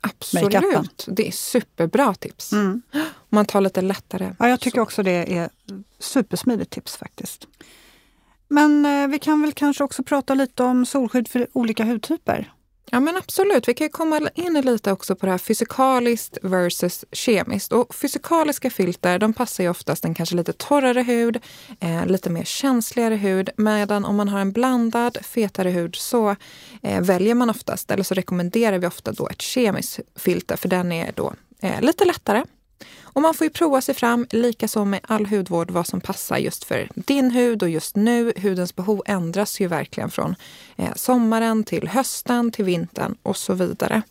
Absolut, 0.00 1.04
det 1.06 1.28
är 1.28 1.32
superbra 1.32 2.14
tips. 2.14 2.52
Mm. 2.52 2.82
Man 3.28 3.46
tar 3.46 3.60
lite 3.60 3.80
lättare. 3.80 4.34
Ja, 4.38 4.48
jag 4.48 4.60
tycker 4.60 4.78
så. 4.78 4.82
också 4.82 5.02
det 5.02 5.36
är 5.36 5.50
supersmidigt 5.98 6.70
tips 6.70 6.96
faktiskt. 6.96 7.46
Men 8.48 8.86
eh, 8.86 9.08
vi 9.08 9.18
kan 9.18 9.42
väl 9.42 9.52
kanske 9.52 9.84
också 9.84 10.02
prata 10.02 10.34
lite 10.34 10.62
om 10.62 10.86
solskydd 10.86 11.28
för 11.28 11.46
olika 11.52 11.84
hudtyper? 11.84 12.52
Ja 12.90 13.00
men 13.00 13.16
absolut, 13.16 13.68
vi 13.68 13.74
kan 13.74 13.88
komma 13.88 14.20
in 14.34 14.60
lite 14.60 14.92
också 14.92 15.16
på 15.16 15.26
det 15.26 15.32
här 15.32 15.38
fysikaliskt 15.38 16.38
versus 16.42 17.04
kemiskt. 17.12 17.72
Och 17.72 17.94
fysikaliska 17.94 18.70
filter 18.70 19.18
de 19.18 19.32
passar 19.32 19.64
ju 19.64 19.70
oftast 19.70 20.04
en 20.04 20.14
kanske 20.14 20.36
lite 20.36 20.52
torrare 20.52 21.02
hud, 21.02 21.40
eh, 21.80 22.06
lite 22.06 22.30
mer 22.30 22.44
känsligare 22.44 23.14
hud. 23.14 23.50
Medan 23.56 24.04
om 24.04 24.16
man 24.16 24.28
har 24.28 24.40
en 24.40 24.52
blandad 24.52 25.18
fetare 25.22 25.70
hud 25.70 25.96
så 25.96 26.36
eh, 26.82 27.00
väljer 27.00 27.34
man 27.34 27.50
oftast, 27.50 27.90
eller 27.90 28.04
så 28.04 28.14
rekommenderar 28.14 28.78
vi 28.78 28.86
ofta 28.86 29.12
då 29.12 29.28
ett 29.28 29.42
kemiskt 29.42 30.00
filter 30.16 30.56
för 30.56 30.68
den 30.68 30.92
är 30.92 31.12
då 31.12 31.34
eh, 31.60 31.80
lite 31.80 32.04
lättare 32.04 32.42
och 33.02 33.22
man 33.22 33.34
får 33.34 33.44
ju 33.44 33.50
prova 33.50 33.80
sig 33.80 33.94
fram, 33.94 34.26
likaså 34.30 34.84
med 34.84 35.00
all 35.02 35.26
hudvård, 35.26 35.70
vad 35.70 35.86
som 35.86 36.00
passar 36.00 36.36
just 36.36 36.64
för 36.64 36.88
din 36.94 37.30
hud 37.30 37.62
och 37.62 37.68
just 37.68 37.96
nu. 37.96 38.32
Hudens 38.36 38.76
behov 38.76 39.02
ändras 39.06 39.60
ju 39.60 39.68
verkligen 39.68 40.10
från 40.10 40.34
eh, 40.76 40.94
sommaren 40.96 41.64
till 41.64 41.88
hösten 41.88 42.52
till 42.52 42.64
vintern 42.64 43.14
och 43.22 43.36
så 43.36 43.54
vidare. 43.54 44.02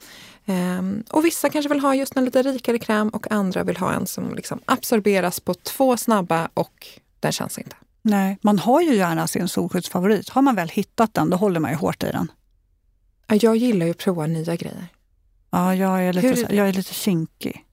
Um, 0.46 1.04
och 1.10 1.26
vissa 1.26 1.50
kanske 1.50 1.70
vill 1.70 1.80
ha 1.80 1.96
just 1.96 2.18
en 2.18 2.26
lite 2.26 2.42
rikare 2.42 2.80
kräm 2.80 3.10
och 3.10 3.32
andra 3.32 3.64
vill 3.64 3.78
ha 3.78 3.94
en 3.94 4.08
som 4.08 4.36
liksom 4.36 4.60
absorberas 4.66 5.40
på 5.40 5.54
två 5.54 5.98
snabba 5.98 6.50
och 6.54 6.88
den 7.20 7.32
känns 7.32 7.58
inte. 7.58 7.76
Nej, 8.02 8.38
man 8.42 8.60
har 8.60 8.82
ju 8.82 8.96
gärna 8.96 9.28
sin 9.28 9.48
solskyddsfavorit. 9.48 10.30
Har 10.30 10.42
man 10.42 10.56
väl 10.56 10.70
hittat 10.70 11.14
den, 11.14 11.30
då 11.30 11.38
håller 11.38 11.60
man 11.60 11.72
ju 11.72 11.78
hårt 11.78 12.04
i 12.04 12.12
den. 12.12 12.32
Jag 13.28 13.56
gillar 13.56 13.86
ju 13.86 13.92
att 13.92 13.98
prova 13.98 14.28
nya 14.28 14.56
grejer. 14.56 14.88
Ja, 15.50 15.76
jag 15.76 16.04
är 16.04 16.14
lite, 16.14 16.28
Hur... 16.28 16.54
jag 16.54 16.70
är 16.70 16.74
lite 16.74 16.94
kinkig. 16.94 17.66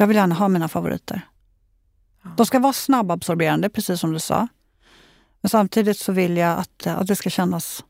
Jag 0.00 0.06
vill 0.06 0.16
gärna 0.16 0.34
ha 0.34 0.48
mina 0.48 0.68
favoriter. 0.68 1.28
De 2.36 2.46
ska 2.46 2.58
vara 2.58 2.72
snabbabsorberande, 2.72 3.68
precis 3.68 4.00
som 4.00 4.12
du 4.12 4.18
sa. 4.18 4.48
Men 5.40 5.50
samtidigt 5.50 5.98
så 5.98 6.12
vill 6.12 6.36
jag 6.36 6.58
att, 6.58 6.86
att 6.86 7.06
det 7.06 7.16
ska 7.16 7.30
kännas 7.30 7.84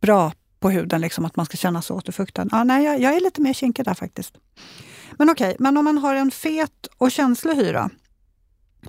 bra 0.00 0.32
på 0.60 0.70
huden, 0.70 1.00
liksom, 1.00 1.24
att 1.24 1.36
man 1.36 1.46
ska 1.46 1.56
känna 1.56 1.82
sig 1.82 1.96
återfuktad. 1.96 2.46
Ja, 2.50 2.64
nej, 2.64 2.84
jag, 2.84 3.00
jag 3.00 3.16
är 3.16 3.20
lite 3.20 3.40
mer 3.40 3.52
kinkig 3.52 3.84
där 3.84 3.94
faktiskt. 3.94 4.34
Men 5.12 5.30
okej, 5.30 5.48
okay, 5.48 5.56
men 5.58 5.76
om 5.76 5.84
man 5.84 5.98
har 5.98 6.14
en 6.14 6.30
fet 6.30 6.86
och 6.98 7.10
känslig 7.10 7.54
hy 7.54 7.72
då? 7.72 7.88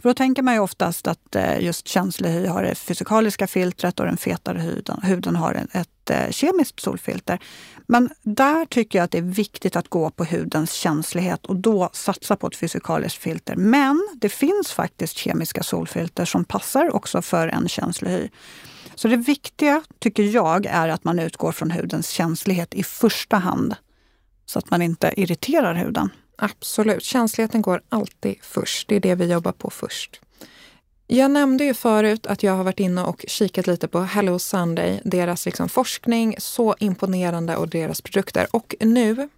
För 0.02 0.10
då 0.10 0.14
tänker 0.14 0.42
man 0.42 0.54
ju 0.54 0.60
oftast 0.60 1.08
att 1.08 1.36
eh, 1.36 1.60
just 1.60 1.88
känslig 1.88 2.30
hy 2.30 2.48
har 2.48 2.64
det 2.64 2.76
fysikaliska 2.76 3.48
filtret 3.48 4.00
och 4.00 4.06
den 4.06 4.18
fetare 4.18 4.60
huden, 4.60 5.00
huden 5.04 5.36
har 5.36 5.68
ett 5.72 6.10
eh, 6.10 6.30
kemiskt 6.30 6.80
solfilter. 6.80 7.40
Men 7.88 8.10
där 8.22 8.66
tycker 8.66 9.00
jag 9.00 9.04
att 9.04 9.12
det 9.12 9.18
är 9.18 9.22
viktigt 9.22 9.76
att 9.76 9.88
gå 9.88 10.10
på 10.10 10.24
hudens 10.24 10.74
känslighet 10.74 11.46
och 11.46 11.56
då 11.56 11.90
satsa 11.94 12.36
på 12.36 12.48
ett 12.48 12.56
fysikaliskt 12.56 13.22
filter. 13.22 13.56
Men 13.56 14.08
det 14.16 14.30
finns 14.30 14.72
faktiskt 14.72 15.18
kemiska 15.18 15.64
solfilter 15.64 16.26
som 16.26 16.46
passar 16.46 16.96
också 16.96 17.22
för 17.22 17.48
en 17.48 17.68
känslig 17.68 18.12
hy. 18.12 18.30
Så 18.96 19.08
det 19.08 19.18
viktiga, 19.18 19.84
tycker 20.00 20.24
jag, 20.24 20.66
är 20.66 20.90
att 20.90 21.04
man 21.04 21.20
utgår 21.20 21.52
från 21.52 21.72
hudens 21.72 22.10
känslighet 22.10 22.74
i 22.74 22.84
första 22.84 23.38
hand. 23.38 23.76
Så 24.46 24.60
att 24.60 24.70
man 24.70 24.82
inte 24.82 25.14
irriterar 25.18 25.74
huden. 25.74 26.10
Absolut, 26.38 27.04
känsligheten 27.04 27.62
går 27.62 27.82
alltid 27.90 28.36
först. 28.42 28.88
Det 28.88 28.96
är 28.96 29.00
det 29.00 29.16
vi 29.16 29.32
jobbar 29.32 29.52
på 29.52 29.70
först. 29.70 30.22
Jag 31.08 31.32
nämnde 31.32 31.64
ju 31.64 31.74
förut 31.74 32.28
att 32.28 32.44
jag 32.44 32.54
har 32.54 32.64
varit 32.64 32.80
inne 32.80 33.04
och 33.04 33.26
kikat 33.28 33.68
lite 33.68 33.88
på 33.88 34.00
Hello 34.00 34.40
Sunday, 34.40 35.02
deras 35.04 35.46
liksom 35.46 35.70
forskning, 35.70 36.36
så 36.38 36.76
imponerande 36.80 37.58
och 37.58 37.70
deras 37.70 38.02
produkter. 38.02 38.48
Och 38.52 38.76
nu 38.80 39.30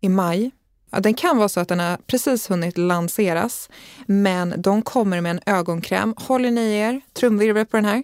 i 0.00 0.08
maj, 0.08 0.50
ja, 0.90 1.00
den 1.00 1.14
kan 1.14 1.36
vara 1.36 1.48
så 1.48 1.60
att 1.60 1.68
den 1.68 1.80
har 1.80 1.96
precis 1.96 2.50
hunnit 2.50 2.78
lanseras, 2.78 3.70
men 4.06 4.54
de 4.62 4.82
kommer 4.82 5.20
med 5.20 5.30
en 5.30 5.54
ögonkräm. 5.54 6.14
Håller 6.16 6.50
ni 6.50 6.72
er, 6.72 7.00
trumvirvel 7.12 7.66
på 7.66 7.76
den 7.76 7.84
här. 7.84 8.02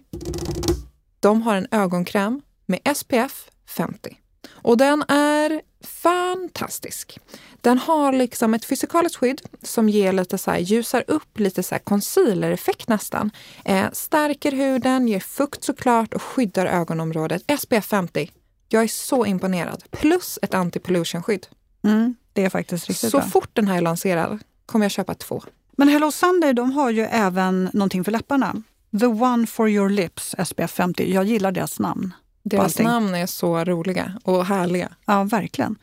De 1.21 1.43
har 1.43 1.57
en 1.57 1.67
ögonkräm 1.71 2.43
med 2.67 2.97
SPF 2.97 3.49
50. 3.67 4.19
Och 4.51 4.77
den 4.77 5.03
är 5.09 5.61
fantastisk. 5.85 7.19
Den 7.65 7.79
har 7.79 8.13
liksom 8.13 8.55
ett 8.55 8.65
fysikaliskt 8.65 9.17
skydd 9.17 9.43
som 9.63 9.89
ger 9.89 10.13
lite 10.13 10.39
så 10.39 10.51
här, 10.51 10.59
ljusar 10.59 11.05
upp 11.09 11.39
lite 11.39 11.63
så 11.63 11.75
här 11.75 11.83
concealer-effekt 11.83 12.89
nästan. 12.89 13.31
Eh, 13.65 13.87
stärker 13.93 14.53
huden, 14.53 15.09
ger 15.09 15.21
fukt 15.21 15.65
såklart 15.65 16.15
och 16.15 16.23
skyddar 16.23 16.67
ögonområdet. 16.67 17.43
SPF 17.61 17.87
50. 17.87 18.31
Jag 18.69 18.83
är 18.83 18.89
så 18.89 19.27
imponerad. 19.27 19.85
Plus 19.91 20.39
ett 20.43 20.55
anti-pollution-skydd. 20.55 21.47
Mm, 21.85 22.15
det 22.33 22.45
är 22.45 22.51
faktiskt 22.51 22.89
riktigt 22.89 23.11
Så 23.11 23.19
bra. 23.19 23.27
fort 23.27 23.51
den 23.53 23.69
här 23.69 23.77
är 23.77 23.81
lanserad 23.81 24.39
kommer 24.67 24.85
jag 24.85 24.93
köpa 24.93 25.15
två. 25.15 25.43
Men 25.77 25.89
Hello 25.89 26.13
Sunday 26.13 26.53
de 26.53 26.73
har 26.73 26.91
ju 26.91 27.03
även 27.03 27.71
någonting 27.73 28.05
för 28.05 28.13
läpparna. 28.13 28.63
The 29.01 29.07
One 29.07 29.47
for 29.47 29.69
your 29.71 29.89
lips 29.89 30.35
SPF 30.45 30.71
50. 30.71 31.13
Jag 31.13 31.25
gillar 31.25 31.53
deras 31.53 31.79
namn. 31.79 32.15
Deras 32.43 32.79
namn 32.79 33.15
är 33.15 33.27
så 33.27 33.65
roliga 33.65 34.13
och 34.25 34.47
härliga. 34.47 34.89
Ja, 35.07 35.25
verkligen. 35.25 35.77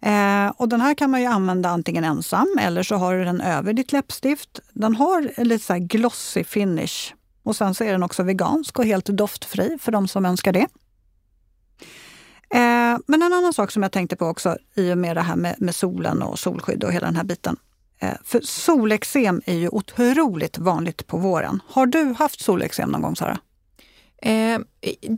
Eh, 0.00 0.48
och 0.56 0.68
den 0.68 0.80
här 0.80 0.94
kan 0.94 1.10
man 1.10 1.20
ju 1.20 1.26
använda 1.26 1.68
antingen 1.68 2.04
ensam 2.04 2.58
eller 2.60 2.82
så 2.82 2.96
har 2.96 3.14
du 3.14 3.24
den 3.24 3.40
över 3.40 3.72
ditt 3.72 3.92
läppstift. 3.92 4.60
Den 4.72 4.96
har 4.96 5.44
lite 5.44 5.64
så 5.64 5.76
glossy 5.78 6.44
finish. 6.44 7.14
Och 7.42 7.56
sen 7.56 7.74
så 7.74 7.84
är 7.84 7.92
den 7.92 8.02
också 8.02 8.22
vegansk 8.22 8.78
och 8.78 8.84
helt 8.84 9.06
doftfri 9.06 9.78
för 9.80 9.92
de 9.92 10.08
som 10.08 10.26
önskar 10.26 10.52
det. 10.52 10.66
Eh, 12.50 12.98
men 13.06 13.22
en 13.22 13.32
annan 13.32 13.52
sak 13.52 13.70
som 13.70 13.82
jag 13.82 13.92
tänkte 13.92 14.16
på 14.16 14.26
också 14.26 14.56
i 14.74 14.92
och 14.92 14.98
med 14.98 15.16
det 15.16 15.20
här 15.20 15.36
med, 15.36 15.54
med 15.58 15.74
solen 15.74 16.22
och 16.22 16.38
solskydd 16.38 16.84
och 16.84 16.92
hela 16.92 17.06
den 17.06 17.16
här 17.16 17.24
biten. 17.24 17.56
Eh, 17.98 18.14
för 18.24 18.40
solexem 18.40 19.42
är 19.44 19.54
ju 19.54 19.68
otroligt 19.68 20.58
vanligt 20.58 21.06
på 21.06 21.18
våren. 21.18 21.60
Har 21.68 21.86
du 21.86 22.14
haft 22.18 22.40
solexem 22.40 22.90
någon 22.90 23.02
gång 23.02 23.16
Sara? 23.16 23.38
Eh, 24.22 24.58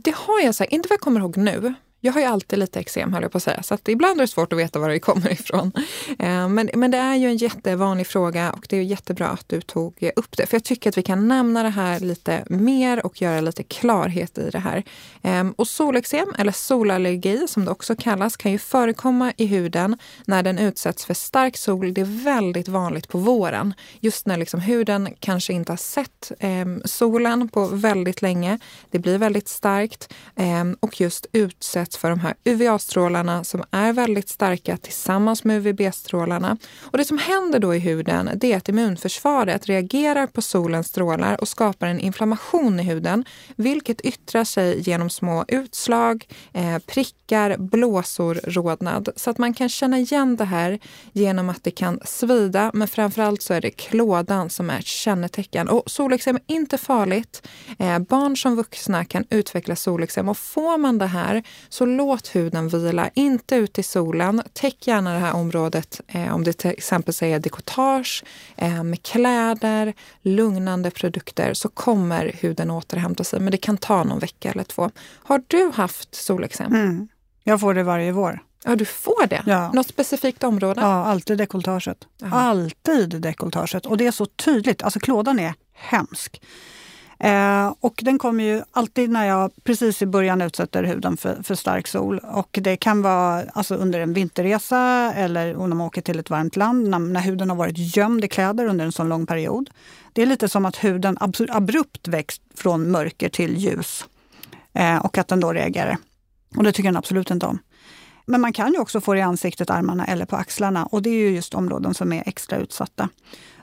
det 0.03 0.15
har 0.15 0.39
jag 0.39 0.71
inte 0.71 0.89
vad 0.89 0.95
jag 0.95 0.99
kommer 0.99 1.19
ihåg 1.19 1.37
nu. 1.37 1.73
Jag 2.01 2.13
har 2.13 2.21
ju 2.21 2.27
alltid 2.27 2.59
lite 2.59 2.79
eksem 2.79 3.13
höll 3.13 3.21
jag 3.21 3.31
på 3.31 3.37
att 3.37 3.43
säga, 3.43 3.63
så 3.63 3.73
att 3.73 3.87
ibland 3.87 4.19
är 4.19 4.23
det 4.23 4.27
svårt 4.27 4.53
att 4.53 4.59
veta 4.59 4.79
var 4.79 4.89
det 4.89 4.99
kommer 4.99 5.31
ifrån. 5.31 5.71
Eh, 6.19 6.49
men, 6.49 6.69
men 6.73 6.91
det 6.91 6.97
är 6.97 7.15
ju 7.15 7.27
en 7.27 7.37
jättevanlig 7.37 8.07
fråga 8.07 8.51
och 8.51 8.65
det 8.69 8.77
är 8.77 8.81
jättebra 8.81 9.27
att 9.27 9.49
du 9.49 9.61
tog 9.61 10.11
upp 10.15 10.37
det. 10.37 10.45
För 10.45 10.55
jag 10.55 10.63
tycker 10.63 10.89
att 10.89 10.97
vi 10.97 11.03
kan 11.03 11.27
nämna 11.27 11.63
det 11.63 11.69
här 11.69 11.99
lite 11.99 12.43
mer 12.49 13.05
och 13.05 13.21
göra 13.21 13.41
lite 13.41 13.63
klarhet 13.63 14.37
i 14.37 14.49
det 14.49 14.59
här. 14.59 14.83
Ehm, 15.21 15.51
och 15.51 15.67
solexem, 15.67 16.33
eller 16.37 16.51
solallergi 16.51 17.47
som 17.47 17.65
det 17.65 17.71
också 17.71 17.95
kallas, 17.95 18.37
kan 18.37 18.51
ju 18.51 18.57
förekomma 18.57 19.33
i 19.37 19.45
huden 19.45 19.97
när 20.25 20.43
den 20.43 20.59
utsätts 20.59 21.05
för 21.05 21.13
stark 21.13 21.57
sol. 21.57 21.93
Det 21.93 22.01
är 22.01 22.23
väldigt 22.23 22.67
vanligt 22.67 23.07
på 23.07 23.17
våren. 23.17 23.73
Just 23.99 24.25
när 24.25 24.37
liksom 24.37 24.59
huden 24.59 25.09
kanske 25.19 25.53
inte 25.53 25.71
har 25.71 25.77
sett 25.77 26.31
ehm, 26.39 26.81
solen 26.85 27.49
på 27.49 27.65
väldigt 27.65 28.21
länge. 28.21 28.59
Det 28.89 28.99
blir 28.99 29.17
väldigt 29.17 29.47
starkt 29.47 30.13
ehm, 30.35 30.77
och 30.79 31.01
just 31.01 31.25
utsätts 31.31 31.88
utsätts 31.89 31.97
för 31.97 32.09
de 32.09 32.19
här 32.19 32.35
UVA-strålarna 32.43 33.43
som 33.43 33.63
är 33.71 33.93
väldigt 33.93 34.29
starka 34.29 34.77
tillsammans 34.77 35.43
med 35.43 35.57
UVB-strålarna. 35.57 36.57
Och 36.91 36.97
det 36.97 37.05
som 37.05 37.17
händer 37.17 37.59
då 37.59 37.75
i 37.75 37.79
huden 37.79 38.29
det 38.35 38.53
är 38.53 38.57
att 38.57 38.69
immunförsvaret 38.69 39.67
reagerar 39.67 40.27
på 40.27 40.41
solens 40.41 40.87
strålar 40.87 41.41
och 41.41 41.47
skapar 41.47 41.87
en 41.87 41.99
inflammation 41.99 42.79
i 42.79 42.83
huden, 42.83 43.25
vilket 43.57 44.01
yttrar 44.01 44.43
sig 44.43 44.79
genom 44.79 45.09
små 45.09 45.45
utslag, 45.47 46.27
eh, 46.53 46.79
prickar, 46.79 47.57
blåsor, 47.57 48.39
rodnad. 48.43 49.09
Så 49.15 49.29
att 49.29 49.37
man 49.37 49.53
kan 49.53 49.69
känna 49.69 49.97
igen 49.97 50.35
det 50.35 50.45
här 50.45 50.79
genom 51.13 51.49
att 51.49 51.63
det 51.63 51.71
kan 51.71 51.99
svida, 52.05 52.71
men 52.73 52.87
framförallt 52.87 53.41
så 53.41 53.53
är 53.53 53.61
det 53.61 53.71
klådan 53.71 54.49
som 54.49 54.69
är 54.69 54.79
ett 54.79 54.85
kännetecken. 54.85 55.69
Och 55.69 55.83
solexem 55.85 56.35
är 56.35 56.55
inte 56.55 56.77
farligt. 56.77 57.47
Eh, 57.79 57.99
barn 57.99 58.37
som 58.37 58.55
vuxna 58.55 59.05
kan 59.05 59.25
utveckla 59.29 59.75
solexem 59.75 60.29
och 60.29 60.37
får 60.37 60.77
man 60.77 60.97
det 60.97 61.09
här 61.09 61.43
så 61.79 61.85
låt 61.85 62.35
huden 62.35 62.69
vila, 62.69 63.09
inte 63.13 63.55
ut 63.55 63.79
i 63.79 63.83
solen. 63.83 64.41
Täck 64.53 64.87
gärna 64.87 65.13
det 65.13 65.19
här 65.19 65.33
området 65.33 66.01
eh, 66.07 66.35
om 66.35 66.43
det 66.43 66.53
till 66.53 66.69
exempel 66.69 67.13
säger 67.13 67.39
dekotage 67.39 68.23
eh, 68.55 68.83
med 68.83 69.03
kläder, 69.03 69.93
lugnande 70.21 70.91
produkter 70.91 71.53
så 71.53 71.69
kommer 71.69 72.31
huden 72.39 72.71
återhämta 72.71 73.23
sig. 73.23 73.39
Men 73.39 73.51
det 73.51 73.57
kan 73.57 73.77
ta 73.77 74.03
någon 74.03 74.19
vecka 74.19 74.51
eller 74.51 74.63
två. 74.63 74.91
Har 75.23 75.41
du 75.47 75.71
haft 75.73 76.15
solexem? 76.15 76.73
Mm. 76.73 77.07
Jag 77.43 77.59
får 77.59 77.73
det 77.73 77.83
varje 77.83 78.11
vår. 78.11 78.39
Ja, 78.65 78.75
du 78.75 78.85
får 78.85 79.27
det? 79.27 79.43
Ja. 79.45 79.71
Något 79.71 79.87
specifikt 79.87 80.43
område? 80.43 80.81
Ja, 80.81 81.05
alltid 81.05 81.37
dekolletaget. 81.37 82.07
Alltid 82.31 83.21
dekolletaget. 83.21 83.85
Och 83.85 83.97
det 83.97 84.07
är 84.07 84.11
så 84.11 84.25
tydligt. 84.25 84.83
Alltså 84.83 84.99
klådan 84.99 85.39
är 85.39 85.53
hemsk. 85.73 86.41
Eh, 87.19 87.73
och 87.79 87.99
den 88.03 88.17
kommer 88.19 88.43
ju 88.43 88.63
alltid 88.71 89.09
när 89.09 89.25
jag 89.25 89.51
precis 89.63 90.01
i 90.01 90.05
början 90.05 90.41
utsätter 90.41 90.83
huden 90.83 91.17
för, 91.17 91.43
för 91.43 91.55
stark 91.55 91.87
sol. 91.87 92.19
Och 92.19 92.59
det 92.61 92.77
kan 92.77 93.01
vara 93.01 93.43
alltså 93.53 93.75
under 93.75 93.99
en 93.99 94.13
vinterresa 94.13 95.13
eller 95.15 95.55
om 95.55 95.69
man 95.69 95.81
åker 95.81 96.01
till 96.01 96.19
ett 96.19 96.29
varmt 96.29 96.55
land 96.55 96.89
när, 96.89 96.99
när 96.99 97.21
huden 97.21 97.49
har 97.49 97.57
varit 97.57 97.95
gömd 97.95 98.25
i 98.25 98.27
kläder 98.27 98.65
under 98.65 98.85
en 98.85 98.91
sån 98.91 99.09
lång 99.09 99.25
period. 99.25 99.69
Det 100.13 100.21
är 100.21 100.25
lite 100.25 100.49
som 100.49 100.65
att 100.65 100.83
huden 100.83 101.17
abrupt 101.49 102.07
växt 102.07 102.41
från 102.55 102.91
mörker 102.91 103.29
till 103.29 103.57
ljus 103.57 104.05
eh, 104.73 104.97
och 104.97 105.17
att 105.17 105.27
den 105.27 105.39
då 105.39 105.53
reagerar. 105.53 105.97
Och 106.57 106.63
det 106.63 106.71
tycker 106.71 106.89
den 106.89 106.97
absolut 106.97 107.31
inte 107.31 107.45
om. 107.45 107.59
Men 108.25 108.41
man 108.41 108.53
kan 108.53 108.73
ju 108.73 108.79
också 108.79 109.01
få 109.01 109.13
det 109.13 109.19
i 109.19 109.23
ansiktet, 109.23 109.69
armarna 109.69 110.05
eller 110.05 110.25
på 110.25 110.35
axlarna 110.35 110.85
och 110.85 111.01
det 111.01 111.09
är 111.09 111.19
ju 111.19 111.29
just 111.29 111.53
områden 111.53 111.93
som 111.93 112.13
är 112.13 112.23
extra 112.25 112.57
utsatta. 112.57 113.09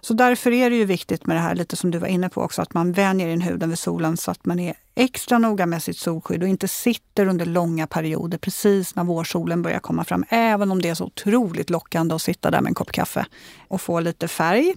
Så 0.01 0.15
därför 0.15 0.53
är 0.53 0.71
det 0.71 0.77
ju 0.77 0.85
viktigt 0.85 1.27
med 1.27 1.37
det 1.37 1.41
här, 1.41 1.55
lite 1.55 1.77
som 1.77 1.91
du 1.91 1.99
var 1.99 2.09
inne 2.09 2.29
på 2.29 2.43
också, 2.43 2.63
att 2.63 2.75
man 2.75 2.93
vänjer 2.93 3.29
in 3.29 3.41
huden 3.41 3.69
vid 3.69 3.79
solen 3.79 4.17
så 4.17 4.31
att 4.31 4.47
man 4.47 4.59
är 4.59 4.75
extra 4.95 5.39
noga 5.39 5.67
med 5.67 5.83
sitt 5.83 5.99
solskydd 5.99 6.43
och 6.43 6.49
inte 6.49 6.69
sitter 6.69 7.27
under 7.27 7.47
långa 7.47 7.87
perioder 7.87 8.39
precis 8.39 8.95
när 8.95 9.05
vårsolen 9.05 9.63
börjar 9.63 9.79
komma 9.79 10.05
fram. 10.05 10.25
Även 10.29 10.71
om 10.71 10.83
det 10.83 10.89
är 10.89 10.95
så 10.95 11.05
otroligt 11.05 11.71
lockande 11.71 12.15
att 12.15 12.23
sitta 12.23 12.51
där 12.51 12.61
med 12.61 12.69
en 12.69 12.75
kopp 12.75 12.93
kaffe 12.93 13.27
och 13.69 13.81
få 13.81 14.01
lite 14.01 14.29
färg 14.29 14.75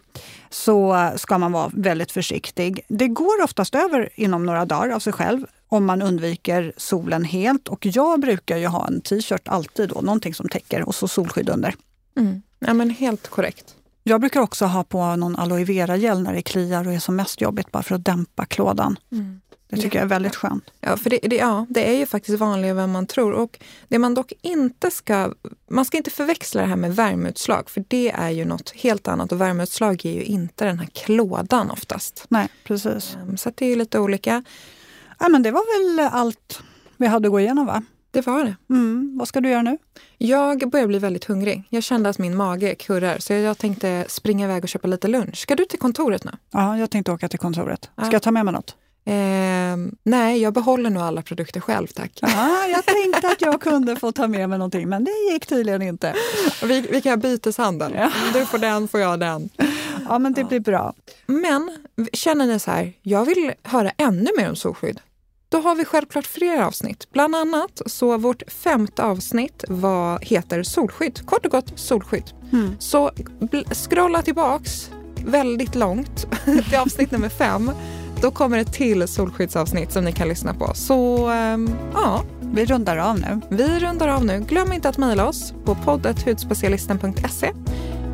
så 0.50 1.10
ska 1.16 1.38
man 1.38 1.52
vara 1.52 1.72
väldigt 1.74 2.12
försiktig. 2.12 2.82
Det 2.88 3.08
går 3.08 3.44
oftast 3.44 3.76
över 3.76 4.10
inom 4.16 4.46
några 4.46 4.66
dagar 4.66 4.96
av 4.96 5.00
sig 5.00 5.14
själv 5.14 5.46
om 5.68 5.86
man 5.86 6.02
undviker 6.02 6.74
solen 6.78 7.24
helt. 7.24 7.68
Och 7.68 7.86
jag 7.86 8.20
brukar 8.20 8.58
ju 8.58 8.68
ha 8.68 8.88
en 8.88 9.02
t-shirt 9.02 9.48
alltid 9.48 9.90
då, 9.90 10.02
någonting 10.02 10.34
som 10.34 10.50
täcker 10.50 10.84
och 10.84 10.96
så 10.96 11.08
solskydd 11.08 11.50
under. 11.50 11.76
Mm. 12.18 12.42
Ja 12.60 12.74
men 12.74 12.90
helt 12.90 13.28
korrekt. 13.28 13.76
Jag 14.04 14.22
brukar 14.22 14.42
också 14.42 14.66
ha 14.66 14.84
på 14.84 15.16
någon 15.16 15.36
aloe 15.36 15.64
vera-gel 15.64 16.22
när 16.22 16.34
det 16.34 16.42
kliar 16.42 16.88
och 16.88 16.94
är 16.94 17.00
som 17.00 17.16
mest 17.16 17.42
jobbigt 17.42 17.72
bara 17.72 17.84
för 17.84 17.96
att 17.96 18.06
dämpa 18.06 18.46
klådan. 18.46 19.00
Mm. 19.12 19.42
Det 19.70 19.78
tycker 19.78 19.98
jag 19.98 20.06
är 20.06 20.10
väldigt 20.10 20.36
skönt. 20.36 20.64
Ja, 20.80 20.98
för 20.98 21.10
det, 21.10 21.20
det, 21.24 21.36
ja, 21.36 21.66
det 21.70 21.90
är 21.90 21.98
ju 21.98 22.06
faktiskt 22.06 22.40
vanligare 22.40 22.82
än 22.82 22.92
man 22.92 23.08
tror. 23.08 23.32
Och 23.32 23.60
det 23.88 24.00
man 24.00 24.14
dock 24.14 24.34
inte 24.42 24.92
ska... 24.92 25.34
Man 25.70 25.86
ska 25.86 25.98
inte 25.98 26.10
förväxla 26.10 26.62
det 26.62 26.68
här 26.68 26.76
med 26.76 26.96
värmeutslag, 26.96 27.70
för 27.70 27.84
det 27.88 28.12
är 28.12 28.30
ju 28.30 28.46
något 28.46 28.70
helt 28.70 29.08
annat. 29.08 29.32
Och 29.32 29.42
värmeutslag 29.42 30.06
ger 30.06 30.14
ju 30.14 30.24
inte 30.24 30.66
den 30.66 30.80
här 30.80 30.88
klådan 30.94 31.72
oftast. 31.72 32.26
Nej, 32.28 32.48
precis. 32.64 33.18
Ehm, 33.22 33.38
så 33.38 33.52
det 33.56 33.66
är 33.66 33.76
lite 33.76 34.00
olika. 34.00 34.44
Ja, 35.20 35.30
men 35.30 35.44
det 35.44 35.52
var 35.52 35.98
väl 35.98 36.10
allt 36.12 36.62
vi 36.98 37.08
hade 37.08 37.28
att 37.28 37.32
gå 37.32 37.40
igenom, 37.40 37.66
va? 37.66 37.84
Det 38.12 38.28
var 38.28 38.44
det. 38.44 38.56
Mm. 38.70 39.18
Vad 39.18 39.28
ska 39.28 39.42
du 39.42 39.50
göra 39.50 39.62
nu? 39.62 39.78
Jag 40.18 40.70
börjar 40.70 40.88
bli 40.88 41.00
väldigt 41.00 41.26
hungrig. 41.26 41.64
Jag 41.70 41.84
kände 41.84 42.10
att 42.10 42.18
min 42.18 42.36
mage 42.36 42.76
kurrar 42.76 43.18
så 43.20 43.34
jag 43.34 43.58
tänkte 43.58 44.06
springa 44.08 44.46
iväg 44.46 44.64
och 44.64 44.70
köpa 44.70 44.88
lite 44.88 45.08
lunch. 45.08 45.38
Ska 45.38 45.56
du 45.56 45.66
till 45.66 45.80
kontoret 45.80 46.24
nu? 46.24 46.32
Ja, 46.52 46.78
jag 46.78 46.90
tänkte 46.90 47.12
åka 47.12 47.30
till 47.30 47.40
kontoret. 47.40 47.84
Ska 47.84 48.06
ja. 48.06 48.10
jag 48.12 48.22
ta 48.22 48.32
med 48.32 48.46
mig 48.46 48.54
något? 48.54 48.76
Eh, 49.06 49.78
nej, 50.04 50.42
jag 50.42 50.54
behåller 50.54 50.90
nog 50.90 51.04
alla 51.04 51.22
produkter 51.22 51.60
själv 51.60 51.88
tack. 51.88 52.12
Ja, 52.22 52.68
jag 52.68 52.86
tänkte 52.86 53.28
att 53.28 53.42
jag 53.42 53.62
kunde 53.62 53.96
få 53.96 54.12
ta 54.12 54.28
med 54.28 54.50
mig 54.50 54.58
någonting 54.58 54.90
men 54.90 55.04
det 55.04 55.12
gick 55.32 55.46
tydligen 55.46 55.82
inte. 55.82 56.14
Vi, 56.64 56.82
vi 56.82 57.02
kan 57.02 57.12
ha 57.12 57.18
byteshandel. 57.18 57.92
Ja. 57.96 58.12
Du 58.34 58.46
får 58.46 58.58
den, 58.58 58.88
får 58.88 59.00
jag 59.00 59.20
den. 59.20 59.50
Ja, 60.10 60.20
men 60.20 60.34
det 60.34 60.42
ja. 60.42 60.48
blir 60.48 60.60
bra. 60.60 60.94
Men 61.26 61.72
känner 62.14 62.46
ni 62.46 62.60
så 62.60 62.72
här, 62.72 62.94
jag 63.02 63.26
vill 63.26 63.54
höra 63.64 63.92
ännu 63.98 64.30
mer 64.38 64.50
om 64.50 64.56
solskydd. 64.56 65.00
Då 65.52 65.58
har 65.58 65.76
vi 65.76 65.86
självklart 65.86 66.26
fler 66.28 66.62
avsnitt. 66.62 67.12
Bland 67.12 67.36
annat 67.36 67.82
så 67.86 68.18
vårt 68.18 68.52
femte 68.52 69.04
avsnitt 69.04 69.64
var, 69.68 70.20
heter 70.20 70.64
Solskydd. 70.64 71.26
Kort 71.26 71.46
och 71.46 71.52
gott 71.52 71.72
solskydd. 71.76 72.32
Mm. 72.52 72.76
Så 72.80 73.12
scrolla 73.72 74.22
tillbaks 74.22 74.92
väldigt 75.26 75.76
långt 75.76 76.28
till 76.46 76.76
avsnitt 76.76 77.12
nummer 77.12 77.30
fem. 77.30 77.72
Då 78.22 78.32
kommer 78.32 78.58
det 78.58 78.66
till 78.66 79.08
solskyddsavsnitt 79.08 79.92
som 79.92 80.04
ni 80.04 80.12
kan 80.12 80.28
lyssna 80.28 80.54
på. 80.54 80.72
Så 80.74 81.30
ähm, 81.32 81.70
ja. 81.94 82.24
Vi 82.54 82.66
rundar 82.66 82.98
av 82.98 83.20
nu. 83.20 83.42
Vi 83.50 83.80
rundar 83.80 84.08
av 84.08 84.26
nu. 84.26 84.40
Glöm 84.40 84.74
inte 84.74 84.90
att 84.90 84.98
mejla 84.98 85.28
oss 85.28 85.54
på 85.66 85.76
poddet 85.76 86.28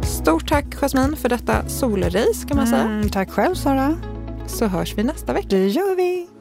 Stort 0.04 0.50
tack 0.50 0.66
Jasmin 0.76 1.16
för 1.16 1.30
detta 1.30 1.70
solrace 1.70 2.48
kan 2.48 2.58
man 2.58 2.68
säga. 2.68 2.82
Mm, 2.82 3.10
tack 3.10 3.30
själv 3.30 3.56
Sara. 3.56 3.98
Så 4.48 4.66
hörs 4.66 4.94
vi 4.98 5.04
nästa 5.04 5.34
vecka. 5.34 5.48
Det 5.50 5.68
gör 5.68 5.96
vi. 5.96 6.35